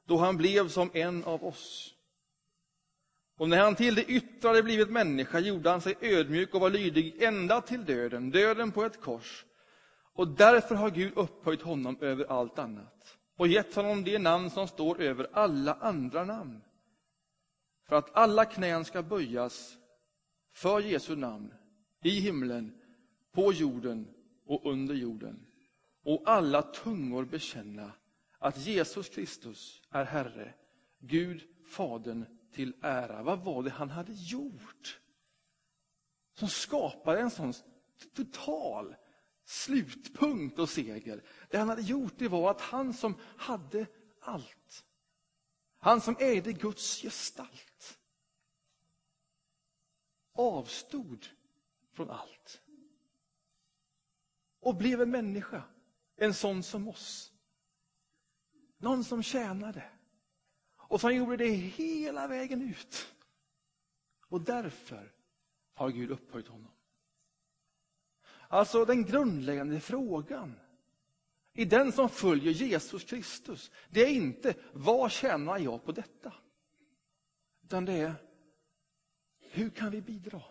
då 0.07 0.17
han 0.17 0.37
blev 0.37 0.69
som 0.69 0.91
en 0.95 1.25
av 1.25 1.45
oss. 1.45 1.95
Och 3.39 3.49
när 3.49 3.59
han 3.59 3.75
till 3.75 3.95
det 3.95 4.05
yttre 4.05 4.49
hade 4.49 4.63
blivit 4.63 4.91
människa 4.91 5.39
gjorde 5.39 5.71
han 5.71 5.81
sig 5.81 5.95
ödmjuk 6.01 6.55
och 6.55 6.61
var 6.61 6.71
lydig 6.71 7.23
ända 7.23 7.61
till 7.61 7.85
döden, 7.85 8.31
döden 8.31 8.73
på 8.73 8.85
ett 8.85 9.01
kors. 9.01 9.45
Och 10.19 10.29
därför 10.29 10.75
har 10.75 10.91
Gud 10.91 11.13
upphöjt 11.17 11.63
honom 11.63 11.97
över 12.01 12.25
allt 12.25 12.59
annat 12.59 13.19
och 13.37 13.49
gett 13.49 13.75
honom 13.75 14.05
det 14.05 14.19
namn 14.19 14.51
som 14.51 14.69
står 14.69 15.01
över 15.01 15.29
alla 15.33 15.75
andra 15.75 16.25
namn. 16.25 16.61
För 17.89 17.97
att 17.97 18.15
alla 18.15 18.45
knän 18.45 18.85
ska 18.85 19.03
böjas 19.03 19.77
för 20.53 20.81
Jesu 20.81 21.17
namn 21.17 21.55
i 22.03 22.11
himlen, 22.11 22.81
på 23.33 23.53
jorden 23.53 24.09
och 24.47 24.71
under 24.73 24.95
jorden. 24.95 25.47
Och 26.05 26.23
alla 26.27 26.63
tungor 26.63 27.25
bekänna 27.25 27.93
att 28.39 28.59
Jesus 28.67 29.09
Kristus 29.09 29.83
är 29.91 30.05
Herre, 30.05 30.55
Gud 30.99 31.43
Fadern 31.67 32.25
till 32.53 32.73
ära. 32.83 33.23
Vad 33.23 33.39
var 33.39 33.63
det 33.63 33.71
han 33.71 33.91
hade 33.91 34.13
gjort? 34.13 35.01
Som 36.35 36.49
skapade 36.49 37.21
en 37.21 37.31
sån 37.31 37.53
total 38.17 38.95
slutpunkt 39.49 40.59
och 40.59 40.69
seger. 40.69 41.25
Det 41.51 41.59
han 41.59 41.69
hade 41.69 41.83
gjort 41.83 42.13
det 42.19 42.29
var 42.29 42.51
att 42.51 42.61
han 42.61 42.95
som 42.95 43.15
hade 43.37 43.87
allt, 44.21 44.85
han 45.79 46.01
som 46.01 46.17
ägde 46.19 46.53
Guds 46.53 47.03
gestalt, 47.03 47.99
avstod 50.33 51.27
från 51.93 52.11
allt 52.11 52.61
och 54.61 54.77
blev 54.77 55.03
en 55.03 55.11
människa, 55.11 55.63
en 56.17 56.35
sån 56.35 56.63
som 56.63 56.89
oss. 56.89 57.33
Någon 58.79 59.05
som 59.05 59.23
tjänade 59.23 59.91
och 60.77 61.01
som 61.01 61.15
gjorde 61.15 61.37
det 61.37 61.53
hela 61.53 62.29
vägen 62.29 62.63
ut. 62.63 63.15
Och 64.29 64.41
därför 64.41 65.13
har 65.75 65.91
Gud 65.91 66.11
upphöjt 66.11 66.49
honom. 66.49 66.78
Alltså 68.49 68.85
den 68.85 69.05
grundläggande 69.05 69.81
frågan 69.81 70.55
i 71.53 71.65
den 71.65 71.93
som 71.93 72.09
följer 72.09 72.53
Jesus 72.53 73.05
Kristus, 73.05 73.71
det 73.91 74.01
är 74.01 74.09
inte 74.09 74.55
vad 74.73 75.13
tjänar 75.13 75.59
jag 75.59 75.85
på 75.85 75.93
detta? 75.93 76.33
Utan 77.63 77.85
det 77.85 77.93
är 77.93 78.15
hur 79.39 79.71
kan 79.71 79.91
vi 79.91 80.01
bidra? 80.01 80.43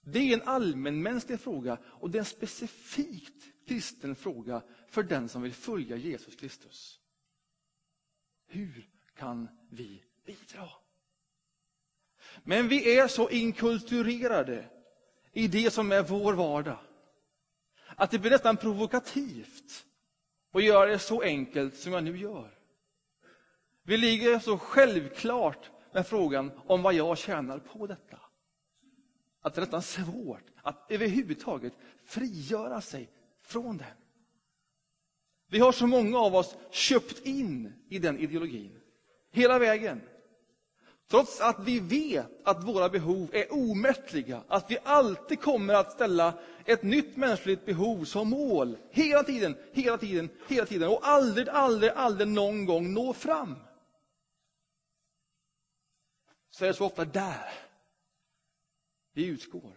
Det 0.00 0.18
är 0.18 0.34
en 0.34 0.48
allmänmänsklig 0.48 1.40
fråga 1.40 1.78
och 1.84 2.10
det 2.10 2.18
är 2.18 2.20
en 2.20 2.24
specifikt 2.24 3.66
kristen 3.66 4.16
fråga 4.16 4.62
för 4.88 5.02
den 5.02 5.28
som 5.28 5.42
vill 5.42 5.52
följa 5.52 5.96
Jesus 5.96 6.36
Kristus. 6.36 7.00
Hur 8.46 8.90
kan 9.14 9.48
vi 9.70 10.04
bidra? 10.24 10.68
Men 12.44 12.68
vi 12.68 12.98
är 12.98 13.08
så 13.08 13.30
inkulturerade 13.30 14.77
i 15.38 15.48
det 15.48 15.70
som 15.70 15.92
är 15.92 16.02
vår 16.02 16.32
vardag 16.32 16.78
att 17.96 18.10
det 18.10 18.18
blir 18.18 18.30
nästan 18.30 18.56
provokativt 18.56 19.84
att 20.52 20.64
göra 20.64 20.90
det 20.90 20.98
så 20.98 21.22
enkelt 21.22 21.76
som 21.76 21.92
jag 21.92 22.04
nu 22.04 22.18
gör. 22.18 22.58
Vi 23.82 23.96
ligger 23.96 24.38
så 24.38 24.58
självklart 24.58 25.70
med 25.92 26.06
frågan 26.06 26.52
om 26.66 26.82
vad 26.82 26.94
jag 26.94 27.18
tjänar 27.18 27.58
på 27.58 27.86
detta. 27.86 28.20
Att 29.40 29.54
det 29.54 29.58
är 29.58 29.62
nästan 29.62 29.82
svårt 29.82 30.44
att 30.62 30.86
överhuvudtaget 30.90 31.72
frigöra 32.04 32.80
sig 32.80 33.10
från 33.42 33.76
den. 33.76 33.96
Vi 35.48 35.58
har 35.58 35.72
så 35.72 35.86
många 35.86 36.18
av 36.18 36.34
oss 36.34 36.56
köpt 36.70 37.18
in 37.26 37.72
i 37.88 37.98
den 37.98 38.18
ideologin. 38.18 38.80
Hela 39.30 39.58
vägen. 39.58 40.00
Trots 41.08 41.40
att 41.40 41.58
vi 41.64 41.80
vet 41.80 42.26
att 42.44 42.64
våra 42.64 42.88
behov 42.88 43.30
är 43.32 43.52
omättliga, 43.52 44.42
att 44.48 44.70
vi 44.70 44.78
alltid 44.84 45.40
kommer 45.40 45.74
att 45.74 45.92
ställa 45.92 46.38
ett 46.64 46.82
nytt 46.82 47.16
mänskligt 47.16 47.66
behov 47.66 48.04
som 48.04 48.30
mål. 48.30 48.76
Hela 48.90 49.22
tiden, 49.22 49.56
hela 49.72 49.98
tiden, 49.98 50.30
hela 50.48 50.66
tiden. 50.66 50.88
Och 50.88 51.08
aldrig, 51.08 51.48
aldrig, 51.48 51.90
aldrig 51.90 52.28
någon 52.28 52.66
gång 52.66 52.92
nå 52.94 53.12
fram. 53.12 53.54
Så 56.50 56.64
är 56.64 56.68
det 56.68 56.74
så 56.74 56.86
ofta 56.86 57.04
där 57.04 57.52
vi 59.12 59.26
utgår. 59.26 59.72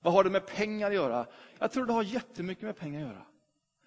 Vad 0.00 0.12
har 0.12 0.24
det 0.24 0.30
med 0.30 0.46
pengar 0.46 0.86
att 0.86 0.94
göra? 0.94 1.26
Jag 1.58 1.72
tror 1.72 1.86
det 1.86 1.92
har 1.92 2.02
jättemycket 2.02 2.64
med 2.64 2.76
pengar 2.76 3.00
att 3.00 3.08
göra. 3.08 3.26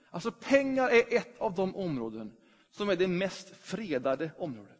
Alltså 0.09 0.31
pengar 0.31 0.89
är 0.89 1.17
ett 1.17 1.37
av 1.37 1.55
de 1.55 1.75
områden 1.75 2.37
som 2.71 2.89
är 2.89 2.95
det 2.95 3.07
mest 3.07 3.55
fredade 3.55 4.31
området. 4.37 4.78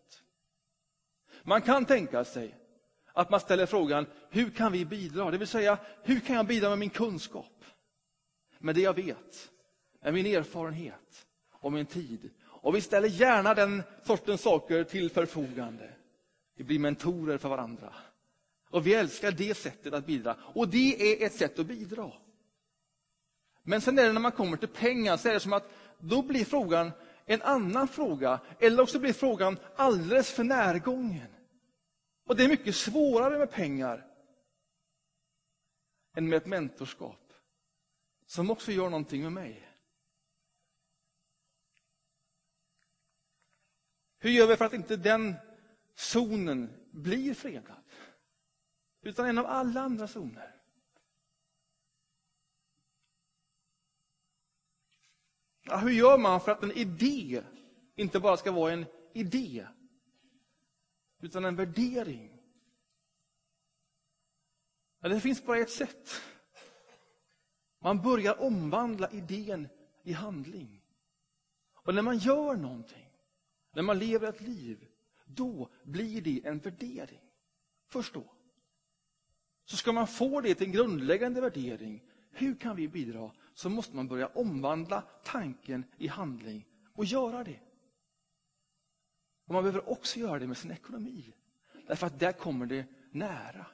Man 1.44 1.62
kan 1.62 1.86
tänka 1.86 2.24
sig 2.24 2.56
att 3.14 3.30
man 3.30 3.40
ställer 3.40 3.66
frågan, 3.66 4.06
hur 4.30 4.50
kan 4.50 4.72
vi 4.72 4.86
bidra? 4.86 5.32
Det 5.32 5.38
vill 5.38 5.48
säga, 5.48 5.78
hur 6.04 6.20
kan 6.20 6.36
jag 6.36 6.48
bidra 6.48 6.70
med 6.70 6.78
min 6.78 6.90
kunskap? 6.90 7.66
Med 8.60 8.76
det 8.76 8.82
jag 8.82 8.94
vet, 8.94 9.52
med 10.02 10.14
min 10.14 10.26
erfarenhet 10.26 11.28
och 11.52 11.74
min 11.74 11.86
tid. 11.86 12.30
Och 12.46 12.76
vi 12.76 12.82
ställer 12.82 13.08
gärna 13.08 13.54
den 13.54 13.84
sortens 14.04 14.42
saker 14.42 14.84
till 14.84 15.10
förfogande. 15.10 15.90
Vi 16.56 16.64
blir 16.64 16.80
mentorer 16.80 17.38
för 17.38 17.50
varandra. 17.50 17.94
Och 18.70 18.88
vi 18.88 18.94
älskar 18.94 19.32
det 19.32 19.58
sättet 19.58 19.94
att 19.94 20.06
bidra. 20.06 20.36
Och 20.42 20.68
det 20.68 21.24
är 21.24 21.26
ett 21.26 21.34
sätt 21.34 21.60
att 21.60 21.66
bidra. 21.66 22.12
Men 23.64 23.82
sen 23.82 24.00
är 24.00 24.04
det 24.04 24.14
när 24.14 24.22
man 24.22 24.32
kommer 24.32 24.58
till 24.58 24.68
pengar 24.68 25.18
så 25.18 25.30
är 25.30 25.34
det 25.34 25.40
som 25.40 25.54
att 25.54 25.72
då 26.00 26.22
blir 26.22 26.46
frågan 26.46 26.92
en 27.30 27.42
annan 27.42 27.88
fråga. 27.88 28.40
Eller 28.60 28.84
också 28.84 29.00
blir 29.00 29.14
frågan 29.14 29.60
alldeles 29.76 30.32
för 30.32 30.44
närgången. 30.44 31.36
Och 32.26 32.36
det 32.36 32.44
är 32.44 32.48
mycket 32.48 32.76
svårare 32.76 33.38
med 33.38 33.52
pengar 33.52 34.06
än 36.16 36.30
med 36.30 36.38
ett 36.38 36.46
mentorskap. 36.46 37.34
Som 38.26 38.52
också 38.52 38.72
gör 38.72 38.90
någonting 38.90 39.24
med 39.24 39.32
mig. 39.32 39.70
Hur 44.20 44.30
gör 44.30 44.48
vi 44.48 44.56
för 44.56 44.66
att 44.66 44.74
inte 44.74 44.98
den 44.98 45.36
zonen 45.96 46.88
blir 46.92 47.34
fredad? 47.34 47.84
Utan 49.02 49.26
en 49.26 49.38
av 49.38 49.46
alla 49.46 49.82
andra 49.82 50.08
zoner. 50.08 50.59
Ja, 55.70 55.78
hur 55.78 55.92
gör 55.92 56.18
man 56.18 56.42
för 56.42 56.52
att 56.52 56.64
en 56.64 56.72
idé 56.72 57.44
inte 57.96 58.20
bara 58.20 58.38
ska 58.38 58.52
vara 58.52 58.74
en 58.74 58.86
idé, 59.14 59.68
utan 61.22 61.46
en 61.46 61.56
värdering? 61.56 62.40
Ja, 65.00 65.10
det 65.10 65.22
finns 65.22 65.46
bara 65.46 65.58
ett 65.58 65.70
sätt. 65.70 66.22
Man 67.80 68.02
börjar 68.02 68.42
omvandla 68.42 69.12
idén 69.12 69.68
i 70.04 70.14
handling. 70.14 70.82
Och 71.74 71.96
när 71.96 72.02
man 72.02 72.18
gör 72.18 72.56
någonting, 72.56 73.10
när 73.74 73.84
man 73.84 74.00
lever 74.00 74.28
ett 74.28 74.42
liv, 74.42 74.88
då 75.26 75.70
blir 75.84 76.22
det 76.22 76.42
en 76.46 76.60
värdering. 76.60 77.22
Först 77.88 78.14
då. 78.14 78.24
Så 79.66 79.78
ska 79.78 79.92
man 79.92 80.08
få 80.08 80.42
det 80.42 80.56
till 80.56 80.68
en 80.68 80.74
grundläggande 80.74 81.42
värdering, 81.42 82.04
hur 82.32 82.56
kan 82.56 82.76
vi 82.76 82.88
bidra? 82.88 83.32
Så 83.60 83.70
måste 83.70 83.96
man 83.96 84.08
börja 84.08 84.28
omvandla 84.28 85.02
tanken 85.24 85.86
i 85.98 86.08
handling 86.08 86.66
och 86.94 87.06
göra 87.06 87.44
det. 87.44 87.60
Och 89.48 89.54
Man 89.54 89.64
behöver 89.64 89.90
också 89.90 90.20
göra 90.20 90.40
det 90.40 90.48
med 90.48 90.58
sin 90.58 90.72
ekonomi. 90.72 91.34
Därför 91.88 92.08
att 92.08 92.20
där 92.20 92.32
kommer 92.32 92.66
det 92.66 92.86
nära. 93.12 93.66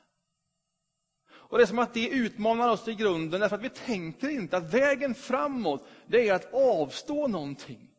Och 1.28 1.58
Det 1.58 1.63
är 1.63 1.67
som 1.67 1.80
att 1.80 1.93
det 1.93 2.10
utmanar 2.10 2.69
oss 2.69 2.88
i 2.88 2.95
grunden, 2.95 3.41
därför 3.41 3.56
att 3.56 3.63
vi 3.63 3.69
tänker 3.69 4.30
inte 4.30 4.58
att 4.58 4.74
vägen 4.74 5.15
framåt, 5.15 5.88
det 6.08 6.30
är 6.30 6.34
att 6.34 6.54
avstå 6.54 7.28
någonting. 7.28 7.89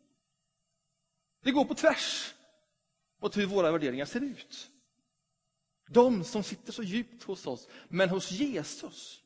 Det 1.42 1.52
går 1.52 1.64
på 1.64 1.74
tvärs 1.74 2.34
mot 3.22 3.36
hur 3.36 3.46
våra 3.46 3.72
värderingar 3.72 4.04
ser 4.04 4.20
ut. 4.20 4.70
De 5.88 6.24
som 6.24 6.42
sitter 6.42 6.72
så 6.72 6.82
djupt 6.82 7.22
hos 7.22 7.46
oss. 7.46 7.68
Men 7.88 8.08
hos 8.08 8.30
Jesus 8.30 9.22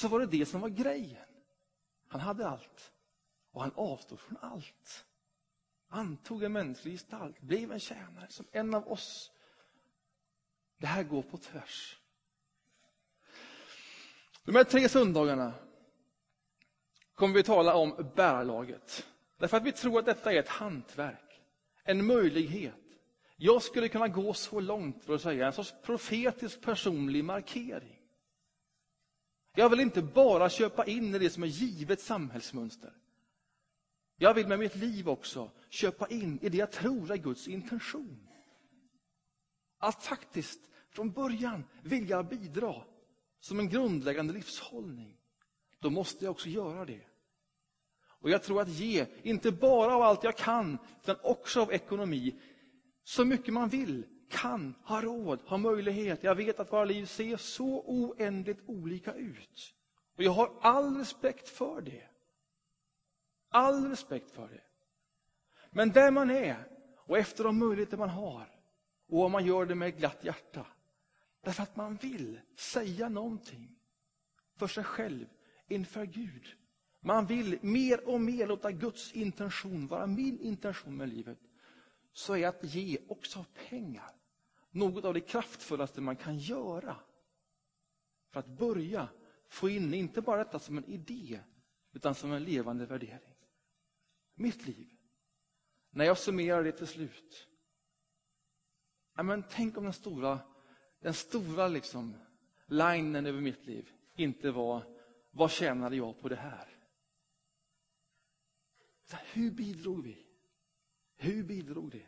så 0.00 0.08
var 0.08 0.20
det 0.20 0.26
det 0.26 0.46
som 0.46 0.60
var 0.60 0.68
grejen. 0.68 1.26
Han 2.08 2.20
hade 2.20 2.48
allt 2.48 2.92
och 3.52 3.62
han 3.62 3.72
avstod 3.74 4.20
från 4.20 4.38
allt. 4.40 5.04
Antog 5.88 6.42
en 6.42 6.52
mänsklig 6.52 6.92
gestalt, 6.92 7.40
blev 7.40 7.72
en 7.72 7.80
tjänare 7.80 8.26
som 8.28 8.46
en 8.52 8.74
av 8.74 8.88
oss. 8.88 9.32
Det 10.78 10.86
här 10.86 11.02
går 11.02 11.22
på 11.22 11.36
tvärs. 11.36 11.98
De 14.44 14.56
här 14.56 14.64
tre 14.64 14.88
söndagarna 14.88 15.52
kommer 17.14 17.34
vi 17.34 17.42
tala 17.42 17.74
om 17.74 18.12
bärarlaget. 18.16 19.06
Därför 19.38 19.56
att 19.56 19.62
vi 19.62 19.72
tror 19.72 19.98
att 19.98 20.06
detta 20.06 20.32
är 20.32 20.38
ett 20.38 20.48
hantverk, 20.48 21.40
en 21.84 22.06
möjlighet 22.06 22.74
jag 23.36 23.62
skulle 23.62 23.88
kunna 23.88 24.08
gå 24.08 24.34
så 24.34 24.60
långt 24.60 25.04
för 25.04 25.14
att 25.14 25.20
säga 25.20 25.46
en 25.46 25.52
sorts 25.52 25.74
profetisk 25.82 26.60
personlig 26.60 27.24
markering. 27.24 27.99
Jag 29.54 29.70
vill 29.70 29.80
inte 29.80 30.02
bara 30.02 30.50
köpa 30.50 30.84
in 30.84 31.14
i 31.14 31.18
det 31.18 31.30
som 31.30 31.42
är 31.42 31.46
givet 31.46 32.00
samhällsmönster. 32.00 32.92
Jag 34.16 34.34
vill 34.34 34.46
med 34.46 34.58
mitt 34.58 34.76
liv 34.76 35.08
också 35.08 35.50
köpa 35.68 36.06
in 36.08 36.38
i 36.42 36.48
det 36.48 36.56
jag 36.56 36.72
tror 36.72 37.12
är 37.12 37.16
Guds 37.16 37.48
intention. 37.48 38.28
Att 39.78 40.02
faktiskt 40.02 40.60
från 40.90 41.10
början 41.10 41.64
vilja 41.82 42.22
bidra 42.22 42.74
som 43.40 43.58
en 43.58 43.68
grundläggande 43.68 44.32
livshållning. 44.32 45.16
Då 45.78 45.90
måste 45.90 46.24
jag 46.24 46.32
också 46.32 46.48
göra 46.48 46.84
det. 46.84 47.04
Och 48.02 48.30
jag 48.30 48.42
tror 48.42 48.60
att 48.60 48.68
ge, 48.68 49.06
inte 49.22 49.52
bara 49.52 49.94
av 49.94 50.02
allt 50.02 50.24
jag 50.24 50.36
kan, 50.36 50.78
utan 51.02 51.16
också 51.22 51.60
av 51.60 51.72
ekonomi, 51.72 52.40
så 53.04 53.24
mycket 53.24 53.54
man 53.54 53.68
vill, 53.68 54.06
kan, 54.30 54.74
har 54.82 55.02
råd, 55.02 55.40
har 55.46 55.58
möjlighet. 55.58 56.24
Jag 56.24 56.34
vet 56.34 56.60
att 56.60 56.72
våra 56.72 56.84
liv 56.84 57.06
ser 57.06 57.36
så 57.36 57.82
oändligt 57.86 58.62
olika 58.66 59.14
ut. 59.14 59.74
Och 60.16 60.22
jag 60.22 60.32
har 60.32 60.52
all 60.60 60.96
respekt 60.96 61.48
för 61.48 61.80
det. 61.80 62.08
All 63.48 63.90
respekt 63.90 64.30
för 64.30 64.48
det. 64.48 64.62
Men 65.70 65.90
där 65.90 66.10
man 66.10 66.30
är, 66.30 66.68
och 66.96 67.18
efter 67.18 67.44
de 67.44 67.58
möjligheter 67.58 67.96
man 67.96 68.08
har, 68.08 68.48
och 69.08 69.24
om 69.24 69.32
man 69.32 69.46
gör 69.46 69.66
det 69.66 69.74
med 69.74 69.98
glatt 69.98 70.24
hjärta, 70.24 70.66
därför 71.40 71.62
att 71.62 71.76
man 71.76 71.96
vill 71.96 72.40
säga 72.56 73.08
någonting 73.08 73.76
för 74.56 74.66
sig 74.66 74.84
själv 74.84 75.26
inför 75.68 76.04
Gud. 76.04 76.46
Man 77.00 77.26
vill 77.26 77.58
mer 77.62 78.08
och 78.08 78.20
mer 78.20 78.46
låta 78.46 78.70
Guds 78.72 79.12
intention 79.12 79.86
vara 79.86 80.06
min 80.06 80.40
intention 80.40 80.96
med 80.96 81.08
livet 81.08 81.38
så 82.12 82.36
är 82.36 82.48
att 82.48 82.64
ge 82.64 82.98
också 83.08 83.44
pengar 83.68 84.19
något 84.70 85.04
av 85.04 85.14
det 85.14 85.20
kraftfullaste 85.20 86.00
man 86.00 86.16
kan 86.16 86.38
göra. 86.38 86.96
För 88.30 88.40
att 88.40 88.46
börja 88.46 89.08
få 89.48 89.68
in, 89.68 89.94
inte 89.94 90.22
bara 90.22 90.44
detta 90.44 90.58
som 90.58 90.78
en 90.78 90.84
idé, 90.84 91.40
utan 91.92 92.14
som 92.14 92.32
en 92.32 92.44
levande 92.44 92.86
värdering. 92.86 93.34
Mitt 94.34 94.66
liv, 94.66 94.96
när 95.90 96.04
jag 96.04 96.18
summerar 96.18 96.64
det 96.64 96.72
till 96.72 96.86
slut. 96.86 97.48
Ja, 99.16 99.22
men 99.22 99.44
tänk 99.50 99.76
om 99.76 99.84
den 99.84 99.92
stora, 99.92 100.40
den 101.00 101.14
stora 101.14 101.68
liksom, 101.68 102.16
linen 102.66 103.26
över 103.26 103.40
mitt 103.40 103.66
liv 103.66 103.90
inte 104.14 104.50
var, 104.50 104.96
vad 105.30 105.50
tjänade 105.50 105.96
jag 105.96 106.20
på 106.20 106.28
det 106.28 106.36
här? 106.36 106.68
Så 109.04 109.16
hur 109.16 109.50
bidrog 109.50 110.02
vi? 110.02 110.26
Hur 111.16 111.44
bidrog 111.44 111.90
det? 111.90 112.06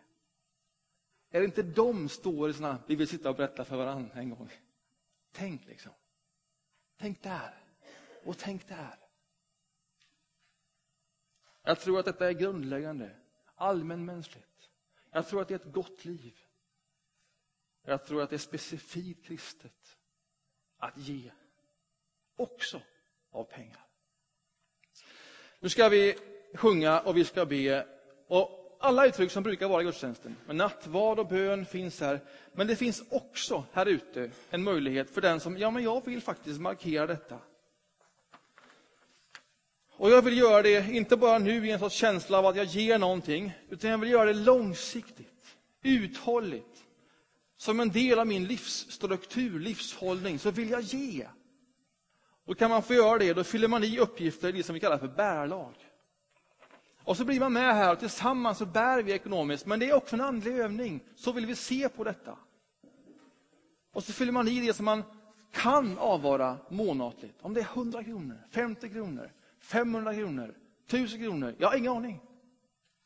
Är 1.35 1.41
det 1.41 1.45
inte 1.45 1.63
de 1.63 2.09
storiesna 2.09 2.79
vi 2.87 2.95
vill 2.95 3.09
sitta 3.09 3.31
och 3.31 3.37
berätta 3.37 3.65
för 3.65 3.77
varandra 3.77 4.21
en 4.21 4.31
gång? 4.31 4.51
Tänk 5.33 5.67
liksom. 5.67 5.93
Tänk 6.99 7.23
där. 7.23 7.55
Och 8.25 8.39
tänk 8.39 8.69
där. 8.69 8.99
Jag 11.63 11.81
tror 11.81 11.99
att 11.99 12.05
detta 12.05 12.29
är 12.29 12.33
grundläggande, 12.33 13.17
allmänmänskligt. 13.55 14.71
Jag 15.11 15.29
tror 15.29 15.43
att 15.43 15.49
det 15.49 15.55
är 15.55 15.59
ett 15.59 15.73
gott 15.73 16.05
liv. 16.05 16.39
Jag 17.83 18.07
tror 18.07 18.23
att 18.23 18.31
det 18.31 18.37
är 18.37 18.39
specifikt 18.39 19.27
kristet 19.27 19.99
att 20.77 20.99
ge 20.99 21.33
också 22.37 22.83
av 23.31 23.45
pengar. 23.45 23.87
Nu 25.61 25.69
ska 25.69 25.89
vi 25.89 26.19
sjunga 26.55 27.01
och 27.01 27.17
vi 27.17 27.25
ska 27.25 27.47
be. 27.47 27.87
Och 28.27 28.62
alla 28.83 29.07
uttryck 29.07 29.31
som 29.31 29.43
brukar 29.43 29.69
vara 29.69 29.83
i 29.83 29.85
gudstjänsten, 29.85 30.37
med 30.47 30.57
nattvard 30.57 31.19
och 31.19 31.27
bön 31.27 31.67
finns 31.67 32.01
här. 32.01 32.21
Men 32.53 32.67
det 32.67 32.77
finns 32.77 33.03
också 33.11 33.65
här 33.73 33.87
ute 33.87 34.31
en 34.51 34.63
möjlighet 34.63 35.11
för 35.11 35.21
den 35.21 35.41
som, 35.41 35.59
ja 35.59 35.71
men 35.71 35.83
jag 35.83 36.07
vill 36.07 36.23
faktiskt 36.23 36.61
markera 36.61 37.07
detta. 37.07 37.39
Och 39.97 40.11
jag 40.11 40.23
vill 40.23 40.39
göra 40.39 40.63
det, 40.63 40.91
inte 40.91 41.17
bara 41.17 41.39
nu 41.39 41.67
i 41.67 41.71
en 41.71 41.79
sorts 41.79 41.97
känsla 41.97 42.39
av 42.39 42.47
att 42.47 42.57
jag 42.57 42.67
ger 42.67 42.99
någonting, 42.99 43.53
utan 43.69 43.91
jag 43.91 43.99
vill 43.99 44.11
göra 44.11 44.25
det 44.25 44.33
långsiktigt, 44.33 45.57
uthålligt. 45.83 46.85
Som 47.57 47.81
en 47.81 47.91
del 47.91 48.19
av 48.19 48.27
min 48.27 48.45
livsstruktur, 48.45 49.61
livshållning, 49.61 50.39
så 50.39 50.51
vill 50.51 50.71
jag 50.71 50.81
ge. 50.81 51.27
Och 52.45 52.59
kan 52.59 52.71
man 52.71 52.83
få 52.83 52.95
göra 52.95 53.19
det, 53.19 53.33
då 53.33 53.45
fyller 53.45 53.69
man 53.69 53.85
i 53.85 53.99
uppgifter 53.99 54.49
i 54.49 54.53
det 54.53 54.63
som 54.63 54.75
vi 54.75 54.81
kallar 54.81 54.99
för 54.99 55.09
bärlag. 55.09 55.75
Och 57.05 57.17
så 57.17 57.25
blir 57.25 57.41
man 57.41 57.53
med 57.53 57.75
här 57.75 57.93
och 57.93 57.99
tillsammans 57.99 58.59
så 58.59 58.67
bär 58.67 59.03
vi 59.03 59.13
ekonomiskt, 59.13 59.67
men 59.67 59.81
det 59.81 59.91
är 59.91 59.95
också 59.95 60.17
en 60.17 60.21
andlig 60.21 60.53
övning. 60.53 61.01
Så 61.15 61.33
vill 61.33 61.47
vi 61.47 61.55
se 61.55 61.89
på 61.89 62.05
detta. 62.05 62.39
Och 63.93 64.05
så 64.05 64.13
fyller 64.13 64.33
man 64.33 64.49
i 64.49 64.67
det 64.67 64.75
som 64.75 64.85
man 64.85 65.05
kan 65.51 65.99
avvara 65.99 66.59
månatligt. 66.69 67.39
Om 67.41 67.55
det 67.55 67.61
är 67.61 67.65
100 67.65 68.05
kronor, 68.05 68.39
50 68.51 68.89
kronor, 68.89 69.33
500 69.61 70.15
kronor, 70.15 70.55
1000 70.87 71.21
kronor. 71.21 71.55
Jag 71.59 71.69
har 71.69 71.77
ingen 71.77 71.93
aning. 71.93 72.21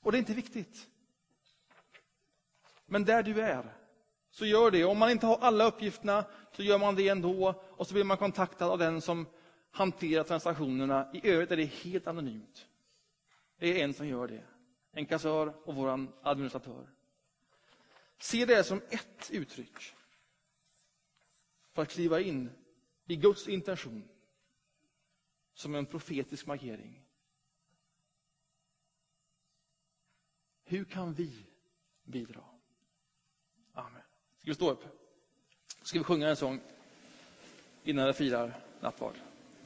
Och 0.03 0.13
det 0.13 0.19
är 0.19 0.21
inte 0.21 0.35
viktigt. 0.35 0.89
Men 2.87 3.05
där 3.05 3.23
du 3.23 3.41
är, 3.41 3.75
så 4.31 4.47
gör 4.47 4.71
det. 4.71 4.85
Om 4.85 4.99
man 4.99 5.11
inte 5.11 5.27
har 5.27 5.39
alla 5.39 5.65
uppgifterna, 5.65 6.25
så 6.53 6.63
gör 6.63 6.79
man 6.79 6.95
det 6.95 7.09
ändå. 7.09 7.55
Och 7.71 7.87
så 7.87 7.95
blir 7.95 8.05
man 8.05 8.17
kontaktad 8.17 8.71
av 8.71 8.79
den 8.79 9.01
som 9.01 9.27
hanterar 9.71 10.25
transaktionerna. 10.25 11.09
I 11.13 11.31
övrigt 11.31 11.51
är 11.51 11.57
det 11.57 11.65
helt 11.65 12.07
anonymt. 12.07 12.67
Det 13.59 13.81
är 13.81 13.85
en 13.85 13.95
som 13.95 14.07
gör 14.09 14.29
det. 14.29 14.45
En 14.93 15.07
kassör 15.07 15.69
och 15.69 15.75
vår 15.75 16.09
administratör. 16.23 16.87
Se 18.19 18.45
det 18.45 18.65
som 18.65 18.83
ett 18.91 19.31
uttryck 19.31 19.79
för 21.73 21.83
att 21.83 21.89
kliva 21.89 22.21
in 22.21 22.51
i 23.07 23.17
Guds 23.17 23.49
intention 23.49 24.09
som 25.55 25.75
en 25.75 25.87
profetisk 25.87 26.47
markering. 26.47 27.03
Hur 30.65 30.85
kan 30.85 31.15
vi 31.15 31.47
bidra? 32.05 32.45
Amen. 33.73 34.03
Ska 34.39 34.51
vi 34.51 34.55
stå 34.55 34.71
upp? 34.71 34.85
Ska 35.83 35.99
vi 35.99 36.05
sjunga 36.05 36.29
en 36.29 36.37
sång 36.37 36.61
innan 37.85 38.07
vi 38.07 38.13
firar 38.13 38.61
nattvard? 38.81 39.26